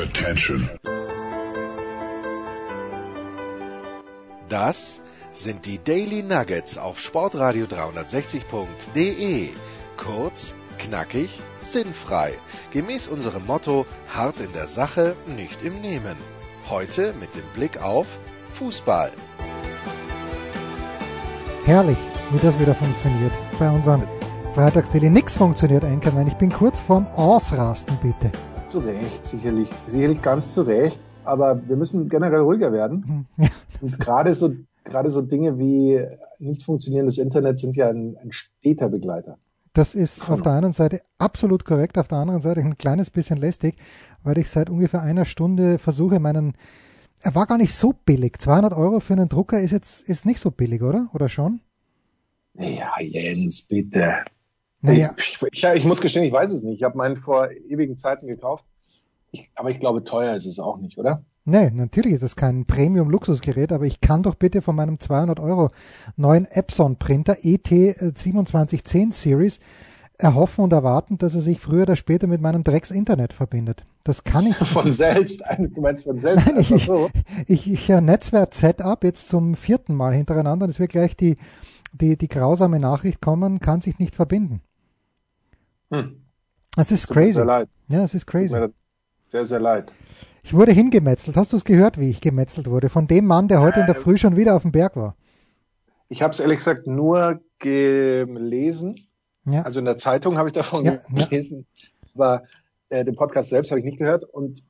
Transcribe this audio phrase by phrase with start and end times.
[0.00, 0.70] Attention.
[4.48, 9.50] Das sind die Daily Nuggets auf Sportradio 360.de.
[9.98, 12.32] Kurz, knackig, sinnfrei.
[12.70, 16.16] Gemäß unserem Motto: hart in der Sache, nicht im Nehmen.
[16.70, 18.06] Heute mit dem Blick auf
[18.54, 19.12] Fußball.
[21.66, 21.98] Herrlich,
[22.30, 23.32] wie das wieder funktioniert.
[23.58, 24.08] Bei unserem
[24.54, 26.26] Freitagsdaily nix funktioniert, Enkermann.
[26.26, 28.32] Ich bin kurz vorm Ausrasten, bitte.
[28.70, 29.68] Zu Recht, sicherlich.
[29.88, 31.00] Sicherlich ganz zu Recht.
[31.24, 33.26] Aber wir müssen generell ruhiger werden.
[33.36, 33.48] Ja.
[33.80, 36.06] Und gerade so, gerade so Dinge wie
[36.38, 39.38] nicht funktionierendes Internet sind ja ein, ein steter Begleiter.
[39.72, 43.38] Das ist auf der einen Seite absolut korrekt, auf der anderen Seite ein kleines bisschen
[43.38, 43.74] lästig,
[44.22, 46.54] weil ich seit ungefähr einer Stunde versuche, meinen.
[47.22, 48.38] Er war gar nicht so billig.
[48.38, 51.10] 200 Euro für einen Drucker ist jetzt ist nicht so billig, oder?
[51.12, 51.60] Oder schon?
[52.54, 54.12] Ja, Jens, bitte.
[54.82, 56.76] Naja, Ich, ich, ich muss gestehen, ich weiß es nicht.
[56.76, 58.64] Ich habe meinen vor ewigen Zeiten gekauft.
[59.32, 61.22] Ich, aber ich glaube, teuer ist es auch nicht, oder?
[61.44, 65.68] nee, natürlich ist es kein Premium-Luxusgerät, aber ich kann doch bitte von meinem 200 Euro
[66.16, 69.60] neuen Epson-Printer E ET2710 Series
[70.18, 73.84] erhoffen und erwarten, dass er sich früher oder später mit meinem Drecks-Internet verbindet.
[74.04, 75.42] Das kann ich Von selbst.
[75.58, 77.08] Du meinst von selbst Nein, ich, so.
[77.46, 80.66] ich, ich Netzwerk-Setup jetzt zum vierten Mal hintereinander.
[80.66, 81.36] Das wird gleich die,
[81.92, 84.60] die, die grausame Nachricht kommen, kann sich nicht verbinden.
[85.92, 86.22] Hm.
[86.76, 87.32] Das ist Tut crazy.
[87.34, 87.68] sehr leid.
[87.88, 88.54] Ja, das ist crazy.
[89.26, 89.92] sehr, sehr leid.
[90.42, 91.36] Ich wurde hingemetzelt.
[91.36, 92.88] Hast du es gehört, wie ich gemetzelt wurde?
[92.88, 95.16] Von dem Mann, der heute in der Früh schon wieder auf dem Berg war.
[96.08, 98.96] Ich habe es ehrlich gesagt nur gelesen.
[99.44, 101.26] Ja, Also in der Zeitung habe ich davon Ja, ja.
[101.26, 101.66] gelesen.
[102.14, 102.44] Aber
[102.88, 104.24] äh, den Podcast selbst habe ich nicht gehört.
[104.24, 104.62] Und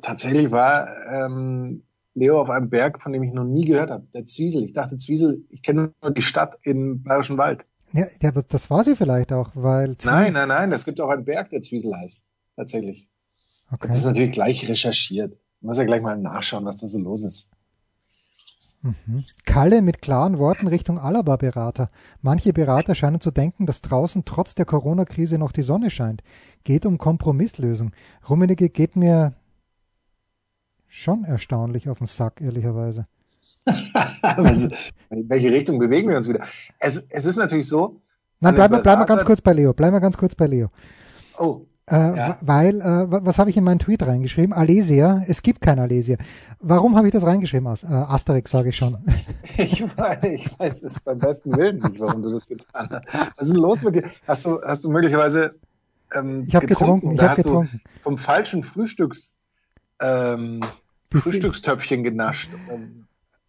[0.00, 4.06] tatsächlich war ähm, Leo auf einem Berg, von dem ich noch nie gehört habe.
[4.12, 4.64] Der Zwiesel.
[4.64, 7.64] Ich dachte, Zwiesel, ich kenne nur die Stadt im Bayerischen Wald.
[7.92, 9.96] Ja, ja, das war sie vielleicht auch, weil.
[10.04, 10.72] Nein, nein, nein.
[10.72, 12.26] Es gibt auch einen Berg, der Zwiesel heißt.
[12.56, 13.08] Tatsächlich.
[13.80, 14.06] Das ist Okay.
[14.08, 15.32] natürlich gleich recherchiert.
[15.60, 17.50] Ich muss ja gleich mal nachschauen, was da so los ist.
[18.82, 19.24] Mhm.
[19.44, 21.88] Kalle mit klaren Worten Richtung Alaba-Berater.
[22.20, 26.22] Manche Berater scheinen zu denken, dass draußen trotz der Corona-Krise noch die Sonne scheint.
[26.64, 27.92] Geht um Kompromisslösung.
[28.28, 29.34] Rummenigge geht mir
[30.88, 33.06] schon erstaunlich auf den Sack, ehrlicherweise.
[35.10, 36.40] in welche Richtung bewegen wir uns wieder?
[36.78, 38.00] Es, es ist natürlich so.
[38.40, 39.72] Nein, wir bleib mal ganz kurz bei Leo.
[39.72, 40.68] Bleiben wir ganz kurz bei Leo.
[41.38, 42.38] Oh, Äh, Ja.
[42.40, 44.52] Weil, äh, wa- was habe ich in meinen Tweet reingeschrieben?
[44.52, 46.16] Alesia, es gibt kein Alesia.
[46.60, 47.66] Warum habe ich das reingeschrieben?
[47.68, 48.98] As- Äh, Asterix sage ich schon.
[49.58, 53.04] ich weiß, ich weiß es beim besten Willen nicht, warum du das getan hast.
[53.36, 54.04] Was ist denn los mit dir?
[54.26, 55.54] Hast du, hast du möglicherweise
[56.14, 57.80] ähm, Ich habe getrunken, ich habe getrunken.
[58.00, 59.34] vom falschen Frühstücks
[60.00, 60.64] ähm.
[61.12, 62.50] Frühstückstöpfchen genascht?
[62.70, 63.04] Ähm,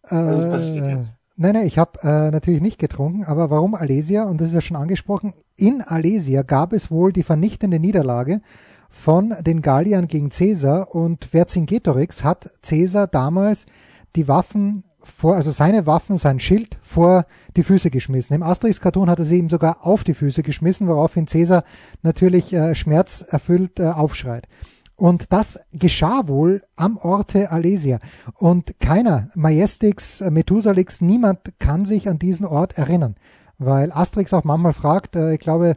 [0.08, 1.18] Was ist passiert Äh, jetzt?
[1.36, 4.24] Nein, nein, ich habe äh, natürlich nicht getrunken, aber warum Alesia?
[4.24, 5.34] Und das ist ja schon angesprochen.
[5.56, 8.40] In Alesia gab es wohl die vernichtende Niederlage
[8.88, 13.66] von den Galliern gegen Caesar und Vercingetorix hat Caesar damals
[14.14, 17.26] die Waffen vor, also seine Waffen, sein Schild vor
[17.56, 18.34] die Füße geschmissen.
[18.34, 21.64] Im Asterix-Karton hat er sie ihm sogar auf die Füße geschmissen, woraufhin Caesar
[22.02, 24.46] natürlich äh, schmerzerfüllt äh, aufschreit.
[24.96, 27.98] Und das geschah wohl am Orte Alesia.
[28.34, 33.16] Und keiner, Majestix, Methusalix, niemand kann sich an diesen Ort erinnern.
[33.58, 35.76] Weil Asterix auch manchmal fragt, äh, ich glaube,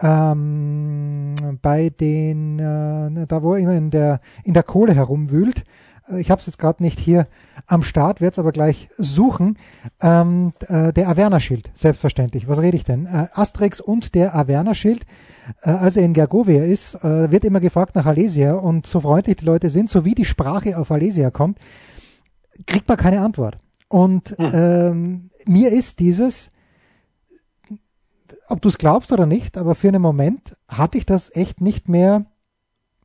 [0.00, 5.64] ähm, bei den, äh, da wo er immer in der, in der Kohle herumwühlt,
[6.18, 7.26] ich habe es jetzt gerade nicht hier
[7.66, 9.58] am Start, werde es aber gleich suchen,
[10.02, 12.46] ähm, äh, der Averna-Schild, selbstverständlich.
[12.48, 13.06] Was rede ich denn?
[13.06, 15.06] Äh, Asterix und der Averna-Schild,
[15.62, 19.36] äh, als er in Gergovia ist, äh, wird immer gefragt nach Alesia und so freundlich
[19.36, 21.58] die Leute sind, so wie die Sprache auf Alesia kommt,
[22.66, 23.58] kriegt man keine Antwort.
[23.88, 26.50] Und ähm, mir ist dieses,
[28.48, 31.88] ob du es glaubst oder nicht, aber für einen Moment hatte ich das echt nicht
[31.88, 32.26] mehr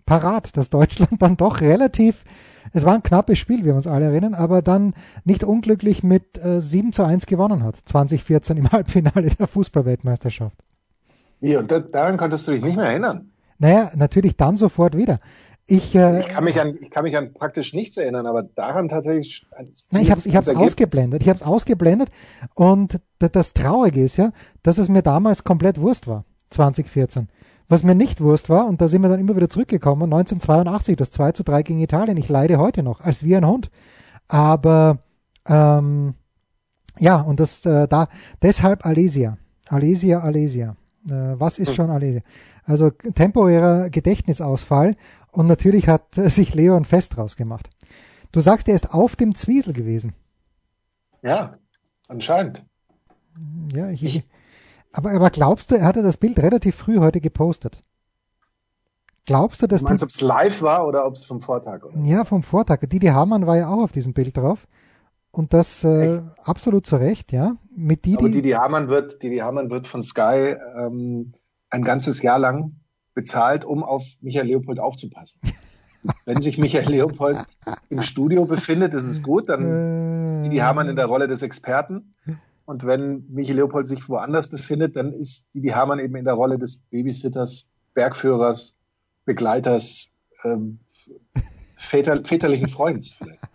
[0.05, 2.25] parat, dass Deutschland dann doch relativ,
[2.73, 4.93] es war ein knappes Spiel, wie wir uns alle erinnern, aber dann
[5.23, 10.59] nicht unglücklich mit äh, 7 zu 1 gewonnen hat, 2014 im Halbfinale der Fußballweltmeisterschaft.
[11.39, 13.31] Wie, und da, daran konntest du dich nicht mehr erinnern.
[13.57, 15.19] Naja, natürlich dann sofort wieder.
[15.67, 18.89] Ich, äh, Ich kann mich an, ich kann mich an praktisch nichts erinnern, aber daran
[18.89, 19.45] tatsächlich.
[19.91, 21.21] Nein, ich habe es ausgeblendet.
[21.21, 22.09] Ich habe es ausgeblendet
[22.55, 24.31] und das Traurige ist ja,
[24.63, 27.27] dass es mir damals komplett Wurst war, 2014.
[27.69, 31.11] Was mir nicht Wurst war, und da sind wir dann immer wieder zurückgekommen, 1982, das
[31.11, 32.17] 2 zu 3 gegen Italien.
[32.17, 33.69] Ich leide heute noch, als wie ein Hund.
[34.27, 34.97] Aber
[35.45, 36.15] ähm,
[36.97, 38.07] ja, und das äh, da
[38.41, 39.37] deshalb Alesia.
[39.67, 40.75] Alesia, Alesia.
[41.07, 42.21] Äh, was ist schon Alesia?
[42.65, 44.95] Also temporärer Gedächtnisausfall
[45.31, 47.69] und natürlich hat äh, sich Leo ein Fest draus gemacht.
[48.31, 50.13] Du sagst, er ist auf dem Zwiesel gewesen.
[51.21, 51.57] Ja,
[52.07, 52.65] anscheinend.
[53.73, 54.23] Ja, ich,
[54.93, 57.83] aber, aber glaubst du, er hatte das Bild relativ früh heute gepostet?
[59.25, 61.83] Glaubst du, dass du meinst, ob es live war oder ob es vom Vortag?
[61.83, 61.99] Oder?
[61.99, 62.79] Ja, vom Vortag.
[62.81, 64.67] Didi Hamann war ja auch auf diesem Bild drauf.
[65.31, 67.55] Und das äh, absolut zu Recht, ja.
[67.75, 68.17] Mit Didi.
[68.17, 71.33] Aber Didi Hamann wird, Didi Hamann wird von Sky ähm,
[71.69, 72.77] ein ganzes Jahr lang
[73.13, 75.41] bezahlt, um auf Michael Leopold aufzupassen.
[76.25, 77.37] Wenn sich Michael Leopold
[77.89, 82.15] im Studio befindet, ist es gut, dann ist Didi Hamann in der Rolle des Experten.
[82.69, 86.59] Und wenn Michael Leopold sich woanders befindet, dann ist Didi Hamann eben in der Rolle
[86.59, 88.77] des Babysitters, Bergführers,
[89.25, 90.11] Begleiters,
[90.43, 90.77] ähm,
[91.75, 93.41] väter, väterlichen Freundes vielleicht.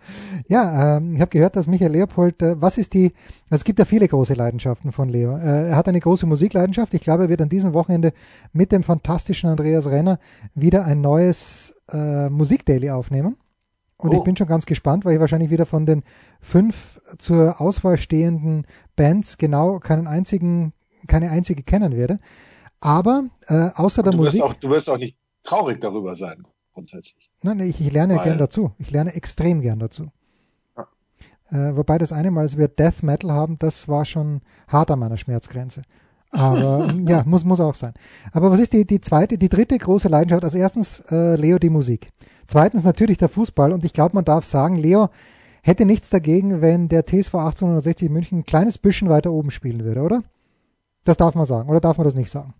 [0.49, 3.12] Ja, ähm, ich habe gehört, dass Michael Leopold, äh, was ist die,
[3.50, 5.37] es gibt ja viele große Leidenschaften von Leo.
[5.38, 6.93] Äh, er hat eine große Musikleidenschaft.
[6.93, 8.12] Ich glaube, er wird an diesem Wochenende
[8.52, 10.19] mit dem fantastischen Andreas Renner
[10.55, 13.37] wieder ein neues äh, Musikdaily aufnehmen.
[14.04, 14.18] Und oh.
[14.18, 16.02] ich bin schon ganz gespannt, weil ich wahrscheinlich wieder von den
[16.38, 18.66] fünf zur Auswahl stehenden
[18.96, 20.74] Bands genau keinen einzigen,
[21.06, 22.20] keine einzige kennen werde.
[22.80, 24.42] Aber äh, außer der du Musik.
[24.42, 27.30] Wirst auch, du wirst auch nicht traurig darüber sein grundsätzlich.
[27.42, 28.72] Nein, ich, ich lerne Weil, gern dazu.
[28.78, 30.10] Ich lerne extrem gern dazu.
[30.76, 30.88] Ja.
[31.48, 34.98] Äh, wobei das eine Mal, als wir Death Metal haben, das war schon hart an
[34.98, 35.80] meiner Schmerzgrenze.
[36.34, 37.94] Aber ja, muss, muss auch sein.
[38.32, 40.44] Aber was ist die, die zweite, die dritte große Leidenschaft?
[40.44, 42.10] Also erstens äh, Leo die Musik.
[42.46, 43.72] Zweitens natürlich der Fußball.
[43.72, 45.08] Und ich glaube, man darf sagen, Leo
[45.62, 50.02] hätte nichts dagegen, wenn der TSV 1860 München ein kleines bisschen weiter oben spielen würde,
[50.02, 50.22] oder?
[51.04, 51.69] Das darf man sagen.
[51.69, 52.54] Oder darf man das nicht sagen?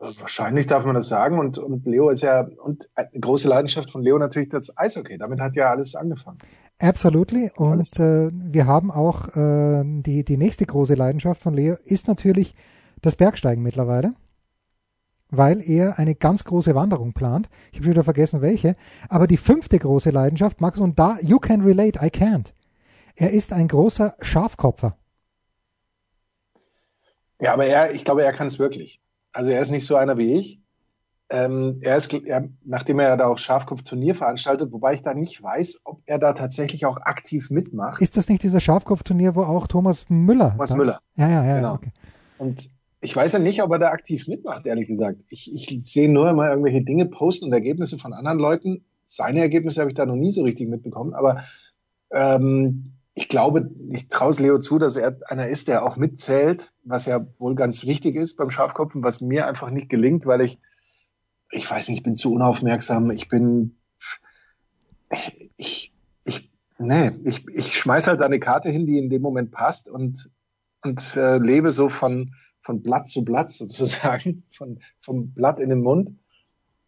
[0.00, 4.02] Wahrscheinlich darf man das sagen und, und Leo ist ja, und eine große Leidenschaft von
[4.02, 5.18] Leo natürlich das Eishockey.
[5.18, 6.38] Damit hat ja alles angefangen.
[6.78, 7.50] Absolutely.
[7.56, 12.54] Und äh, wir haben auch äh, die, die nächste große Leidenschaft von Leo ist natürlich
[13.02, 14.14] das Bergsteigen mittlerweile,
[15.30, 17.48] weil er eine ganz große Wanderung plant.
[17.72, 18.74] Ich habe wieder vergessen, welche.
[19.08, 22.52] Aber die fünfte große Leidenschaft, Max, und da, you can relate, I can't.
[23.16, 24.96] Er ist ein großer Schafkopfer.
[27.40, 29.00] Ja, aber er, ich glaube, er kann es wirklich.
[29.32, 30.60] Also er ist nicht so einer wie ich.
[31.30, 35.82] Ähm, er ist, er, nachdem er da auch Schafkopf-Turnier veranstaltet, wobei ich da nicht weiß,
[35.84, 38.00] ob er da tatsächlich auch aktiv mitmacht.
[38.00, 40.52] Ist das nicht dieser Schafkopf-Turnier, wo auch Thomas Müller?
[40.52, 41.00] Thomas Müller.
[41.16, 41.56] Ja, ja, ja.
[41.56, 41.74] Genau.
[41.74, 41.92] Okay.
[42.38, 45.20] Und ich weiß ja nicht, ob er da aktiv mitmacht, ehrlich gesagt.
[45.30, 48.84] Ich, ich sehe nur immer irgendwelche Dinge posten und Ergebnisse von anderen Leuten.
[49.04, 51.44] Seine Ergebnisse habe ich da noch nie so richtig mitbekommen, aber
[52.10, 56.72] ähm, ich glaube, ich traue es Leo zu, dass er einer ist, der auch mitzählt,
[56.84, 60.58] was ja wohl ganz wichtig ist beim Schafkopfen, was mir einfach nicht gelingt, weil ich,
[61.50, 63.76] ich weiß nicht, ich bin zu unaufmerksam, ich bin,
[65.56, 65.92] ich,
[66.24, 70.30] ich, nee, ich, ich schmeiß halt eine Karte hin, die in dem Moment passt und,
[70.84, 75.82] und äh, lebe so von, von Blatt zu Blatt sozusagen, von, vom Blatt in den
[75.82, 76.10] Mund.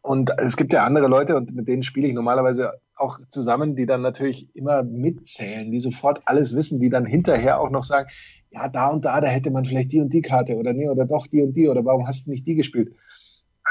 [0.03, 3.87] Und es gibt ja andere Leute und mit denen spiele ich normalerweise auch zusammen, die
[3.87, 8.09] dann natürlich immer mitzählen, die sofort alles wissen, die dann hinterher auch noch sagen,
[8.51, 11.07] ja, da und da, da hätte man vielleicht die und die Karte oder nee, oder
[11.07, 12.95] doch die und die oder warum hast du nicht die gespielt?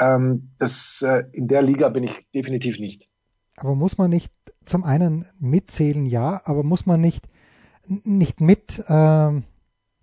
[0.00, 3.08] Ähm, das, äh, in der Liga bin ich definitiv nicht.
[3.56, 4.32] Aber muss man nicht
[4.64, 7.28] zum einen mitzählen, ja, aber muss man nicht,
[7.86, 9.44] nicht mit, ähm,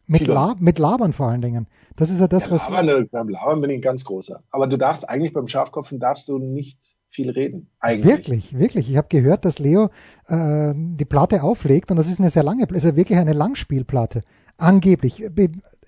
[0.08, 1.68] mit, Lab, mit Labern vor allen Dingen.
[1.96, 2.70] Das ist ja das, ja, was.
[2.70, 4.42] Labern, beim Labern bin ich ein ganz großer.
[4.52, 7.70] Aber du darfst eigentlich beim Schafkopfen darfst du nicht viel reden.
[7.80, 8.06] Eigentlich.
[8.06, 8.90] Wirklich, wirklich.
[8.90, 9.90] Ich habe gehört, dass Leo
[10.28, 14.22] äh, die Platte auflegt und das ist eine sehr lange, ist ja wirklich eine Langspielplatte.
[14.58, 15.24] Angeblich.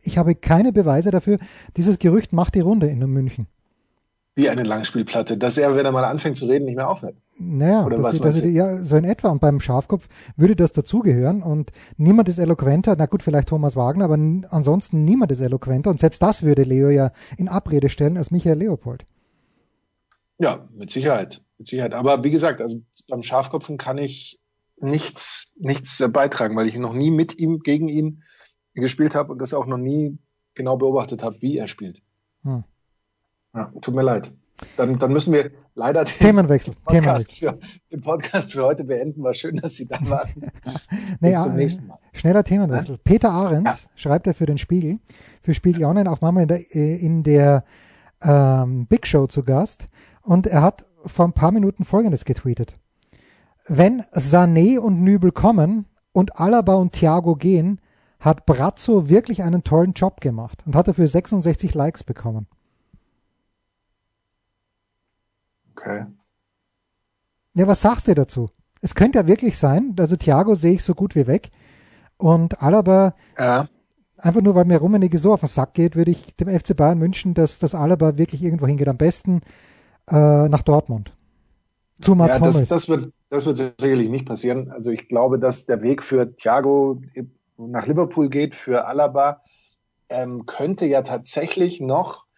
[0.01, 1.39] Ich habe keine Beweise dafür.
[1.77, 3.47] Dieses Gerücht macht die Runde in München.
[4.39, 7.17] Wie eine Langspielplatte, dass er, wenn er mal anfängt zu reden, nicht mehr aufhört.
[7.37, 9.27] Naja, Oder was das, ja, so in etwa.
[9.27, 11.43] Und beim Schafkopf würde das dazugehören.
[11.43, 12.95] Und niemand ist eloquenter.
[12.97, 15.89] Na gut, vielleicht Thomas Wagner, aber ansonsten niemand ist eloquenter.
[15.89, 19.03] Und selbst das würde Leo ja in Abrede stellen als Michael Leopold.
[20.37, 21.41] Ja, mit Sicherheit.
[21.57, 21.93] Mit Sicherheit.
[21.93, 24.39] Aber wie gesagt, also beim Schafkopfen kann ich
[24.77, 28.23] nichts, nichts beitragen, weil ich noch nie mit ihm, gegen ihn
[28.73, 30.17] gespielt habe und das auch noch nie
[30.53, 32.01] genau beobachtet habe, wie er spielt.
[32.43, 32.63] Hm.
[33.53, 34.33] Ja, tut mir leid.
[34.77, 36.73] Dann, dann müssen wir leider den Themenwechsel.
[36.85, 37.49] Podcast, Themenwechsel.
[37.49, 39.23] Für, den Podcast für heute beenden.
[39.23, 40.29] War schön, dass Sie da waren.
[41.19, 41.99] nee, Bis zum nächsten Mal.
[42.13, 42.95] Schneller Themenwechsel.
[42.95, 43.01] Ja?
[43.03, 43.89] Peter Ahrens ja.
[43.95, 44.99] schreibt er für den Spiegel,
[45.41, 47.63] für Spiegel Online, auch manchmal in der, in der
[48.21, 49.87] ähm, Big Show zu Gast.
[50.21, 52.75] Und er hat vor ein paar Minuten Folgendes getweetet.
[53.67, 57.79] Wenn Sané und Nübel kommen und Alaba und Thiago gehen,
[58.19, 62.47] hat Brazzo wirklich einen tollen Job gemacht und hat dafür 66 Likes bekommen.
[65.79, 66.05] Okay.
[67.53, 68.49] Ja, was sagst du dazu?
[68.81, 71.51] Es könnte ja wirklich sein, also Thiago sehe ich so gut wie weg
[72.17, 73.67] und Alaba, ja.
[74.17, 77.01] einfach nur weil mir Rummenigge so auf den Sack geht, würde ich dem FC Bayern
[77.01, 78.87] wünschen, dass das Alaba wirklich irgendwo hingeht.
[78.87, 79.41] Am besten
[80.09, 81.15] äh, nach Dortmund.
[82.01, 84.71] Zu Mats ja, das, das, wird, das wird sicherlich nicht passieren.
[84.71, 87.01] Also ich glaube, dass der Weg für Thiago
[87.57, 89.41] nach Liverpool geht, für Alaba,
[90.07, 92.28] ähm, könnte ja tatsächlich noch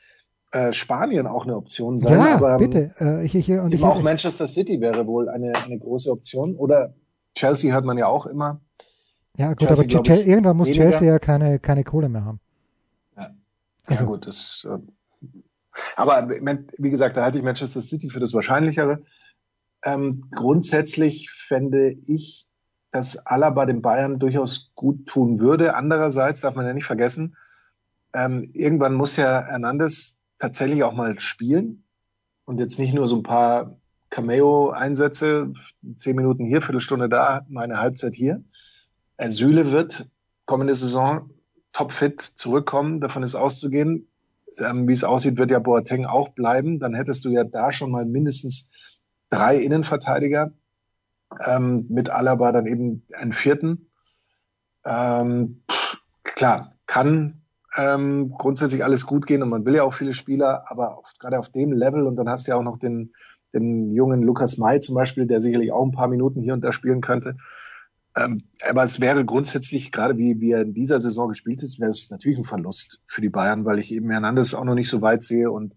[0.52, 2.14] äh, Spanien auch eine Option sein.
[2.14, 2.92] Ja, aber, ähm, bitte.
[3.00, 6.56] Äh, ich, ich, und ich, auch Manchester City wäre wohl eine, eine große Option.
[6.56, 6.94] Oder
[7.36, 8.60] Chelsea hört man ja auch immer.
[9.38, 10.90] Ja, gut, Chelsea, aber Chelsea, irgendwann muss weniger.
[10.90, 12.40] Chelsea ja keine, keine Kohle mehr haben.
[13.16, 13.30] Ja,
[13.86, 14.04] also.
[14.04, 14.68] ja gut, das.
[14.70, 14.78] Äh,
[15.96, 19.02] aber wie gesagt, da halte ich Manchester City für das Wahrscheinlichere.
[19.84, 22.50] Ähm, grundsätzlich fände ich,
[22.92, 25.76] dass Alaba den Bayern durchaus gut tun würde.
[25.76, 27.38] Andererseits darf man ja nicht vergessen,
[28.14, 31.84] ähm, irgendwann muss ja Hernandez tatsächlich auch mal spielen
[32.46, 33.78] und jetzt nicht nur so ein paar
[34.10, 35.54] Cameo-Einsätze,
[35.98, 38.44] zehn Minuten hier, Viertelstunde da, meine Halbzeit hier.
[39.28, 40.10] Süle wird
[40.46, 41.30] kommende Saison
[41.74, 44.08] topfit zurückkommen, davon ist auszugehen.
[44.58, 46.80] Ähm, wie es aussieht, wird ja Boateng auch bleiben.
[46.80, 48.72] Dann hättest du ja da schon mal mindestens
[49.30, 50.52] drei Innenverteidiger,
[51.46, 53.92] ähm, mit Alaba dann eben einen vierten.
[54.84, 55.62] Ähm,
[56.24, 57.41] klar, kann
[57.78, 61.40] ähm, grundsätzlich alles gut gehen und man will ja auch viele Spieler, aber auf, gerade
[61.40, 63.14] auf dem Level und dann hast du ja auch noch den,
[63.54, 66.74] den jungen Lukas May zum Beispiel, der sicherlich auch ein paar Minuten hier und da
[66.74, 67.38] spielen könnte.
[68.16, 71.92] Ähm, aber es wäre grundsätzlich, gerade wie, wie er in dieser Saison gespielt ist, wäre
[71.92, 75.02] es natürlich ein Verlust für die Bayern, weil ich eben Hernandez auch noch nicht so
[75.02, 75.74] weit sehe und,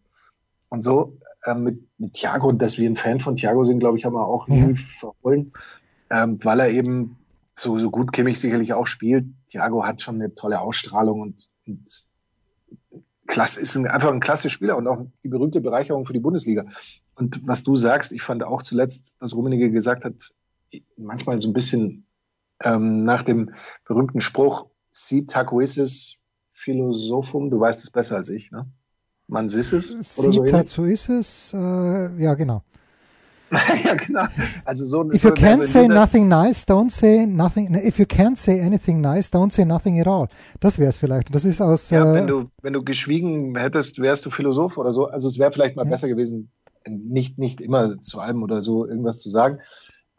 [0.68, 1.18] und so.
[1.46, 4.26] Ähm, mit, mit Thiago, dass wir ein Fan von Thiago sind, glaube ich, haben wir
[4.26, 4.74] auch nie ja.
[4.74, 5.52] verholen,
[6.10, 7.18] ähm, weil er eben
[7.54, 9.26] so, so gut Kimmich sicherlich auch spielt.
[9.46, 11.48] Thiago hat schon eine tolle Ausstrahlung und und
[13.26, 16.66] klasse, ist ein, einfach ein klasse Spieler und auch die berühmte Bereicherung für die Bundesliga.
[17.14, 20.14] Und was du sagst, ich fand auch zuletzt, was Rummenigge gesagt hat,
[20.96, 22.06] manchmal so ein bisschen
[22.62, 23.54] ähm, nach dem
[23.86, 28.66] berühmten Spruch, si tacoisis philosophum, du weißt es besser als ich, ne?
[29.26, 30.18] Man sieht es?
[30.18, 32.62] Oder si so tacoisis, äh, ja genau.
[33.84, 34.24] ja, genau.
[34.64, 37.74] Also so, if you can't also say nothing nice, don't say nothing.
[37.74, 40.28] If you can't say anything nice, don't say nothing at all.
[40.60, 41.34] Das wäre es vielleicht.
[41.34, 41.90] Das ist aus.
[41.90, 45.06] Ja, äh, wenn du wenn du geschwiegen hättest, wärst du Philosoph oder so.
[45.06, 45.90] Also es wäre vielleicht mal ja.
[45.90, 46.50] besser gewesen,
[46.88, 49.58] nicht nicht immer zu allem oder so irgendwas zu sagen.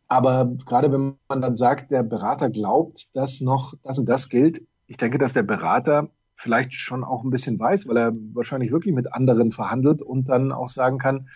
[0.07, 4.61] Aber gerade wenn man dann sagt, der Berater glaubt, dass noch das und das gilt,
[4.87, 8.93] ich denke, dass der Berater vielleicht schon auch ein bisschen weiß, weil er wahrscheinlich wirklich
[8.93, 11.27] mit anderen verhandelt und dann auch sagen kann,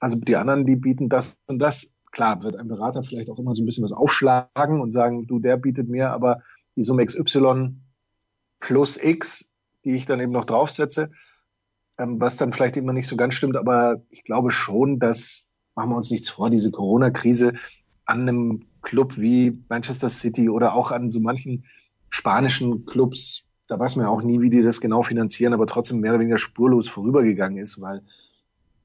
[0.00, 1.94] also die anderen, die bieten das und das.
[2.10, 5.38] Klar, wird ein Berater vielleicht auch immer so ein bisschen was aufschlagen und sagen, du,
[5.38, 6.42] der bietet mir aber
[6.74, 7.76] die Summe XY
[8.58, 9.52] plus X,
[9.84, 11.10] die ich dann eben noch draufsetze,
[11.98, 13.56] ähm, was dann vielleicht immer nicht so ganz stimmt.
[13.56, 17.52] Aber ich glaube schon, dass, machen wir uns nichts vor, diese Corona-Krise
[18.06, 21.64] an einem Club wie Manchester City oder auch an so manchen
[22.08, 26.00] spanischen Clubs, da weiß man ja auch nie, wie die das genau finanzieren, aber trotzdem
[26.00, 28.02] mehr oder weniger spurlos vorübergegangen ist, weil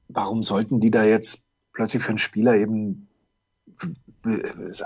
[0.08, 3.08] warum sollten die da jetzt plötzlich für einen Spieler eben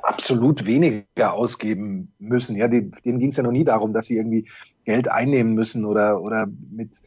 [0.02, 2.56] absolut weniger ausgeben müssen?
[2.56, 4.48] Ja, denen, ging es ja noch nie darum, dass sie irgendwie
[4.84, 7.00] Geld einnehmen müssen oder, oder mit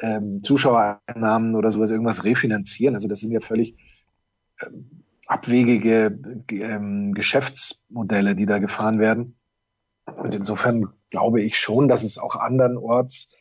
[0.00, 2.94] ähm, Zuschauereinnahmen oder sowas irgendwas refinanzieren.
[2.94, 3.76] Also das sind ja völlig
[4.60, 6.18] ähm, abwegige
[6.50, 9.36] ähm, Geschäftsmodelle, die da gefahren werden.
[10.04, 13.34] Und insofern glaube ich schon, dass es auch andernorts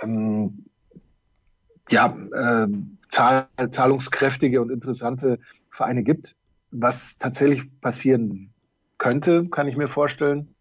[0.00, 0.64] ähm,
[1.88, 2.68] ja, äh,
[3.12, 5.38] zahl zahlungskräftige und interessante
[5.70, 6.34] Vereine gibt.
[6.70, 8.52] Was tatsächlich passieren
[8.98, 10.54] könnte, kann ich mir vorstellen.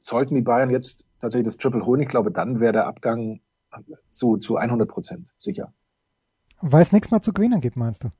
[0.00, 3.40] Sollten die Bayern jetzt tatsächlich das Triple holen, ich glaube, dann wäre der Abgang
[4.08, 5.72] zu, zu 100 Prozent sicher.
[6.60, 8.10] Weil es nichts mehr zu gewinnen gibt, meinst du?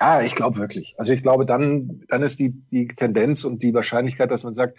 [0.00, 0.94] Ja, ich glaube wirklich.
[0.98, 4.78] Also ich glaube, dann, dann ist die, die Tendenz und die Wahrscheinlichkeit, dass man sagt,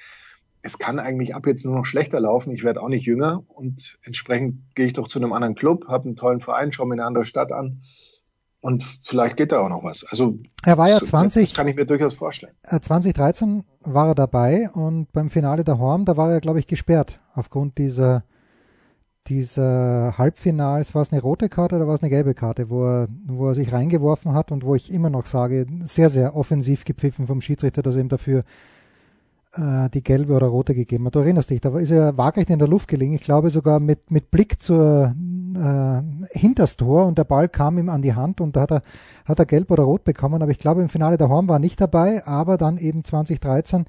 [0.68, 2.52] es kann eigentlich ab jetzt nur noch schlechter laufen.
[2.52, 6.06] Ich werde auch nicht jünger und entsprechend gehe ich doch zu einem anderen Club, habe
[6.06, 7.82] einen tollen Verein, schaue mir eine andere Stadt an
[8.60, 10.06] und vielleicht geht da auch noch was.
[10.10, 11.50] Also er war ja 20.
[11.50, 12.54] Das kann ich mir durchaus vorstellen.
[12.64, 16.68] 2013 äh, war er dabei und beim Finale der Horm, da war er, glaube ich,
[16.68, 18.24] gesperrt aufgrund dieser
[19.28, 23.08] dieser Halbfinals, war es eine rote Karte oder war es eine gelbe Karte, wo er,
[23.26, 27.28] wo er sich reingeworfen hat und wo ich immer noch sage, sehr, sehr offensiv gepfiffen
[27.28, 28.46] vom Schiedsrichter, dass er ihm dafür
[29.58, 31.16] äh, die gelbe oder rote gegeben hat.
[31.16, 33.14] Du erinnerst dich, da ist er waagrecht in der Luft gelegen.
[33.14, 35.16] Ich glaube sogar mit, mit Blick zur
[35.56, 36.02] äh,
[36.38, 38.82] hinters Tor und der Ball kam ihm an die Hand und da hat er,
[39.26, 40.42] hat er gelb oder rot bekommen.
[40.42, 43.86] Aber ich glaube im Finale der Horn war er nicht dabei, aber dann eben 2013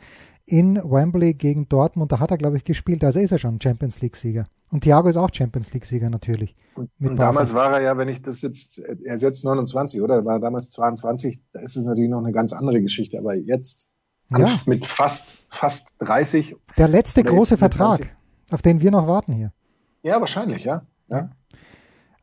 [0.47, 3.05] in Wembley gegen Dortmund, da hat er, glaube ich, gespielt.
[3.05, 4.45] Also ist er schon Champions League-Sieger.
[4.71, 6.57] Und Thiago ist auch Champions League-Sieger natürlich.
[6.75, 10.17] Und, und damals war er ja, wenn ich das jetzt, er ist jetzt 29, oder?
[10.17, 13.19] Er war damals 22, da ist es natürlich noch eine ganz andere Geschichte.
[13.19, 13.91] Aber jetzt
[14.31, 14.61] ja.
[14.67, 16.57] Mit fast, fast 30.
[16.77, 18.17] Der letzte große Vertrag, 20.
[18.51, 19.53] auf den wir noch warten hier.
[20.03, 20.83] Ja, wahrscheinlich, ja.
[21.09, 21.31] ja.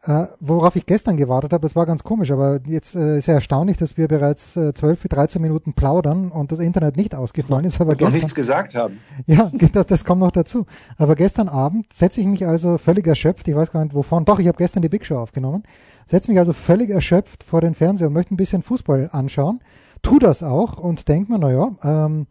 [0.08, 3.34] Äh, worauf ich gestern gewartet habe, das war ganz komisch, aber jetzt äh, ist ja
[3.34, 7.82] erstaunlich, dass wir bereits äh, 12, 13 Minuten plaudern und das Internet nicht ausgefallen ist.
[7.82, 9.00] Aber und gestern, noch nichts gesagt haben.
[9.26, 10.68] Ja, das, das kommt noch dazu.
[10.98, 14.38] Aber gestern Abend setze ich mich also völlig erschöpft, ich weiß gar nicht wovon, doch,
[14.38, 15.64] ich habe gestern die Big Show aufgenommen,
[16.06, 19.60] setze mich also völlig erschöpft vor den Fernseher und möchte ein bisschen Fußball anschauen,
[20.06, 22.28] tu das auch und denke mir, naja, ähm,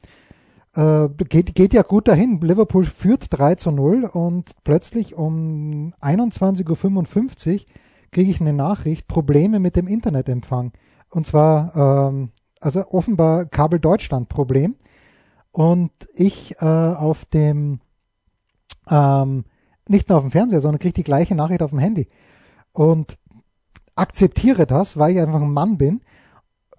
[0.76, 2.40] äh, geht, geht ja gut dahin.
[2.40, 7.66] Liverpool führt 3 zu 0 und plötzlich um 21.55 Uhr
[8.12, 10.72] kriege ich eine Nachricht, Probleme mit dem Internetempfang.
[11.10, 14.76] Und zwar, ähm, also offenbar Kabel Deutschland Problem.
[15.50, 17.80] Und ich äh, auf dem,
[18.88, 19.44] ähm,
[19.88, 22.06] nicht nur auf dem Fernseher, sondern kriege die gleiche Nachricht auf dem Handy.
[22.72, 23.18] Und
[23.96, 26.00] akzeptiere das, weil ich einfach ein Mann bin,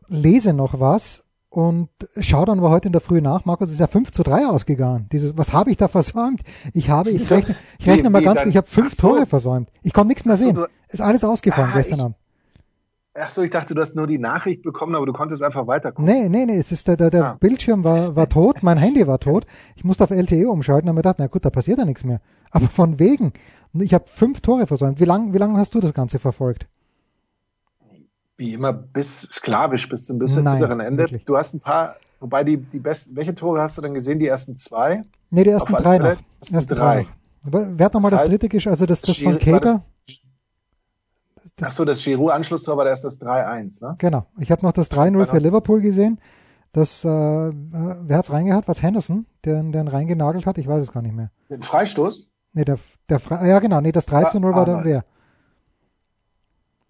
[0.07, 3.87] lese noch was und schau dann war heute in der Früh nach, Markus, ist ja
[3.87, 5.07] 5 zu 3 ausgegangen.
[5.11, 6.41] Dieses, was habe ich da versäumt?
[6.73, 9.07] Ich habe, ich rechne, ich rechne wie, mal wie ganz, dann, ich habe fünf so.
[9.07, 9.69] Tore versäumt.
[9.81, 10.55] Ich konnte nichts mehr sehen.
[10.55, 12.15] So, ist alles ausgefallen ah, gestern Abend.
[13.17, 16.13] Ach so, ich dachte, du hast nur die Nachricht bekommen, aber du konntest einfach weiterkommen.
[16.13, 17.37] Nee, nee, nee, es ist der, der, der ah.
[17.39, 19.45] Bildschirm war, war tot, mein Handy war tot.
[19.77, 22.19] Ich musste auf LTE umschalten und mir gedacht, na gut, da passiert ja nichts mehr.
[22.51, 23.31] Aber von wegen.
[23.73, 24.99] Ich habe fünf Tore versäumt.
[24.99, 26.67] Wie lange wie lang hast du das Ganze verfolgt?
[28.37, 31.03] Wie immer bis sklavisch bis zum bitteren Ende.
[31.03, 31.25] Wirklich.
[31.25, 34.19] Du hast ein paar, wobei die, die besten, welche Tore hast du denn gesehen?
[34.19, 35.03] Die ersten zwei?
[35.29, 36.05] Nee, die ersten drei noch.
[36.05, 37.03] Ersten, ersten drei.
[37.03, 37.07] drei
[37.45, 39.83] wer hat nochmal das, das dritte gesch also das, das von Keger?
[41.61, 43.95] Ach so, das Giroud-Anschlusstor war erst das 3-1, ne?
[43.97, 44.25] Genau.
[44.39, 46.19] Ich habe noch das 3-0 für Liverpool gesehen.
[46.73, 48.63] Das, äh, äh wer hat's reingehauen?
[48.65, 50.57] Was Henderson, der, ihn reingenagelt hat?
[50.57, 51.31] Ich weiß es gar nicht mehr.
[51.49, 52.29] Den Freistoß?
[52.51, 52.77] Nee, der,
[53.07, 55.05] der Fre ja genau, nee, das 3 0 war dann wer?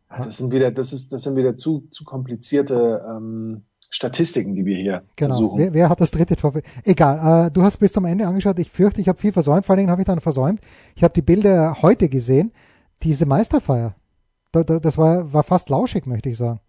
[0.09, 4.77] Das sind wieder, das ist, das sind wieder zu, zu komplizierte ähm, Statistiken, die wir
[4.77, 5.35] hier genau.
[5.35, 5.59] suchen.
[5.59, 6.53] Wer, wer hat das dritte Tor?
[6.83, 8.59] Egal, äh, du hast bis zum Ende angeschaut.
[8.59, 9.65] Ich fürchte, ich habe viel versäumt.
[9.65, 10.61] Vor allen Dingen habe ich dann versäumt.
[10.95, 12.51] Ich habe die Bilder heute gesehen.
[13.03, 13.95] Diese Meisterfeier.
[14.51, 16.59] Da, da, das war, war fast lauschig, möchte ich sagen.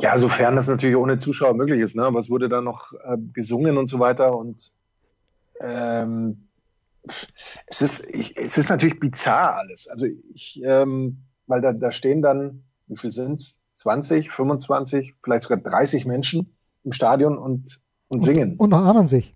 [0.00, 1.94] Ja, sofern das natürlich ohne Zuschauer möglich ist.
[1.94, 2.10] Ne?
[2.18, 4.36] Es wurde dann noch äh, gesungen und so weiter.
[4.36, 4.72] Und
[5.60, 6.48] ähm,
[7.66, 9.88] es ist, ich, es ist natürlich bizarr alles.
[9.88, 13.60] Also ich, ähm, weil da, da stehen dann, wie viel sind's?
[13.74, 16.54] 20, 25, vielleicht sogar 30 Menschen
[16.84, 18.52] im Stadion und, und singen.
[18.52, 19.34] Und, und umarmen sich.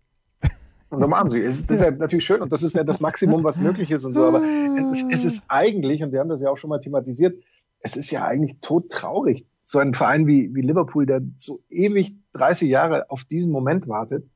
[0.91, 1.43] Und umarmen sich.
[1.43, 4.05] Es, das ist ja natürlich schön und das ist ja das Maximum, was möglich ist
[4.05, 4.25] und so.
[4.25, 4.43] Aber
[5.11, 7.43] es ist eigentlich, und wir haben das ja auch schon mal thematisiert,
[7.81, 12.69] es ist ja eigentlich todtraurig, so ein Verein wie, wie Liverpool, der so ewig 30
[12.69, 14.29] Jahre auf diesen Moment wartet,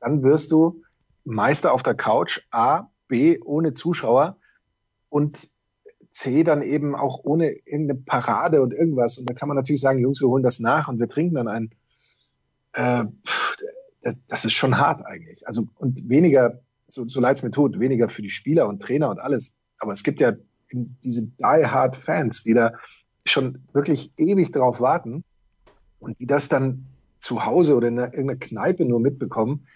[0.00, 0.82] dann wirst du
[1.26, 4.38] Meister auf der Couch, A, B, ohne Zuschauer
[5.08, 5.50] und
[6.10, 9.18] C, dann eben auch ohne irgendeine Parade und irgendwas.
[9.18, 11.48] Und da kann man natürlich sagen, Jungs, wir holen das nach und wir trinken dann
[11.48, 11.70] einen.
[12.72, 13.04] Äh,
[14.02, 15.46] das, das ist schon hart eigentlich.
[15.46, 19.10] Also und weniger, so, so leid es mir tut, weniger für die Spieler und Trainer
[19.10, 19.56] und alles.
[19.78, 20.32] Aber es gibt ja
[20.72, 22.72] diese die-hard Fans, die da
[23.24, 25.24] schon wirklich ewig drauf warten
[25.98, 26.86] und die das dann
[27.18, 29.66] zu Hause oder in irgendeiner Kneipe nur mitbekommen,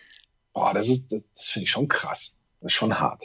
[0.52, 2.36] boah, das ist, das, das finde ich schon krass.
[2.60, 3.24] Das ist schon hart.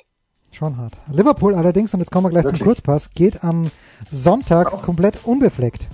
[0.52, 0.98] Schon hart.
[1.12, 2.60] Liverpool allerdings, und jetzt kommen wir gleich Wirklich?
[2.60, 3.72] zum Kurzpass, geht am
[4.10, 4.78] Sonntag oh.
[4.78, 5.90] komplett unbefleckt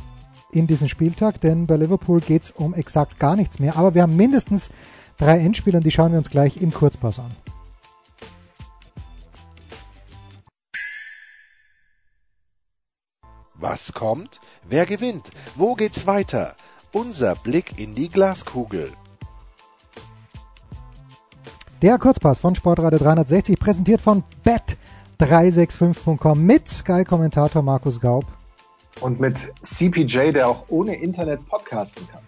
[0.52, 3.78] in diesen Spieltag, denn bei Liverpool geht es um exakt gar nichts mehr.
[3.78, 4.70] Aber wir haben mindestens
[5.18, 7.32] drei Endspiele und die schauen wir uns gleich im Kurzpass an.
[13.56, 14.40] Was kommt?
[14.68, 15.30] Wer gewinnt?
[15.56, 16.56] Wo geht's weiter?
[16.92, 18.92] Unser Blick in die Glaskugel.
[21.82, 28.26] Der Kurzpass von Sportradio 360, präsentiert von bet365.com mit Sky-Kommentator Markus Gaub.
[29.00, 32.22] Und mit CPJ, der auch ohne Internet podcasten kann.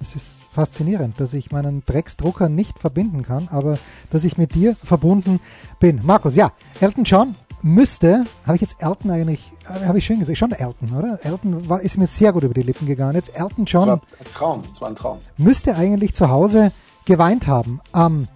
[0.00, 4.76] Es ist faszinierend, dass ich meinen Drecksdrucker nicht verbinden kann, aber dass ich mit dir
[4.84, 5.40] verbunden
[5.80, 6.02] bin.
[6.04, 10.38] Markus, ja, Elton John müsste, habe ich jetzt Elton eigentlich, äh, habe ich schön gesagt,
[10.38, 11.18] schon Elton, oder?
[11.24, 13.16] Elton war, ist mir sehr gut über die Lippen gegangen.
[13.16, 13.88] Jetzt Elton John.
[13.88, 15.18] Das war ein Traum, das war ein Traum.
[15.36, 16.70] Müsste eigentlich zu Hause
[17.06, 18.28] geweint haben am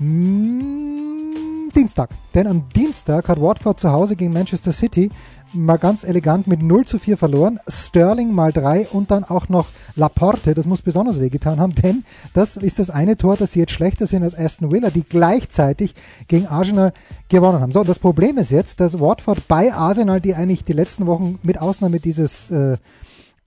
[0.00, 2.08] Dienstag.
[2.34, 5.10] Denn am Dienstag hat Watford zu Hause gegen Manchester City
[5.52, 7.60] mal ganz elegant mit 0 zu 4 verloren.
[7.68, 10.54] Sterling mal 3 und dann auch noch Laporte.
[10.54, 14.06] Das muss besonders wehgetan haben, denn das ist das eine Tor, dass sie jetzt schlechter
[14.06, 15.94] sind als Aston Villa, die gleichzeitig
[16.28, 16.94] gegen Arsenal
[17.28, 17.72] gewonnen haben.
[17.72, 21.60] So, das Problem ist jetzt, dass Watford bei Arsenal, die eigentlich die letzten Wochen mit
[21.60, 22.78] Ausnahme dieses äh,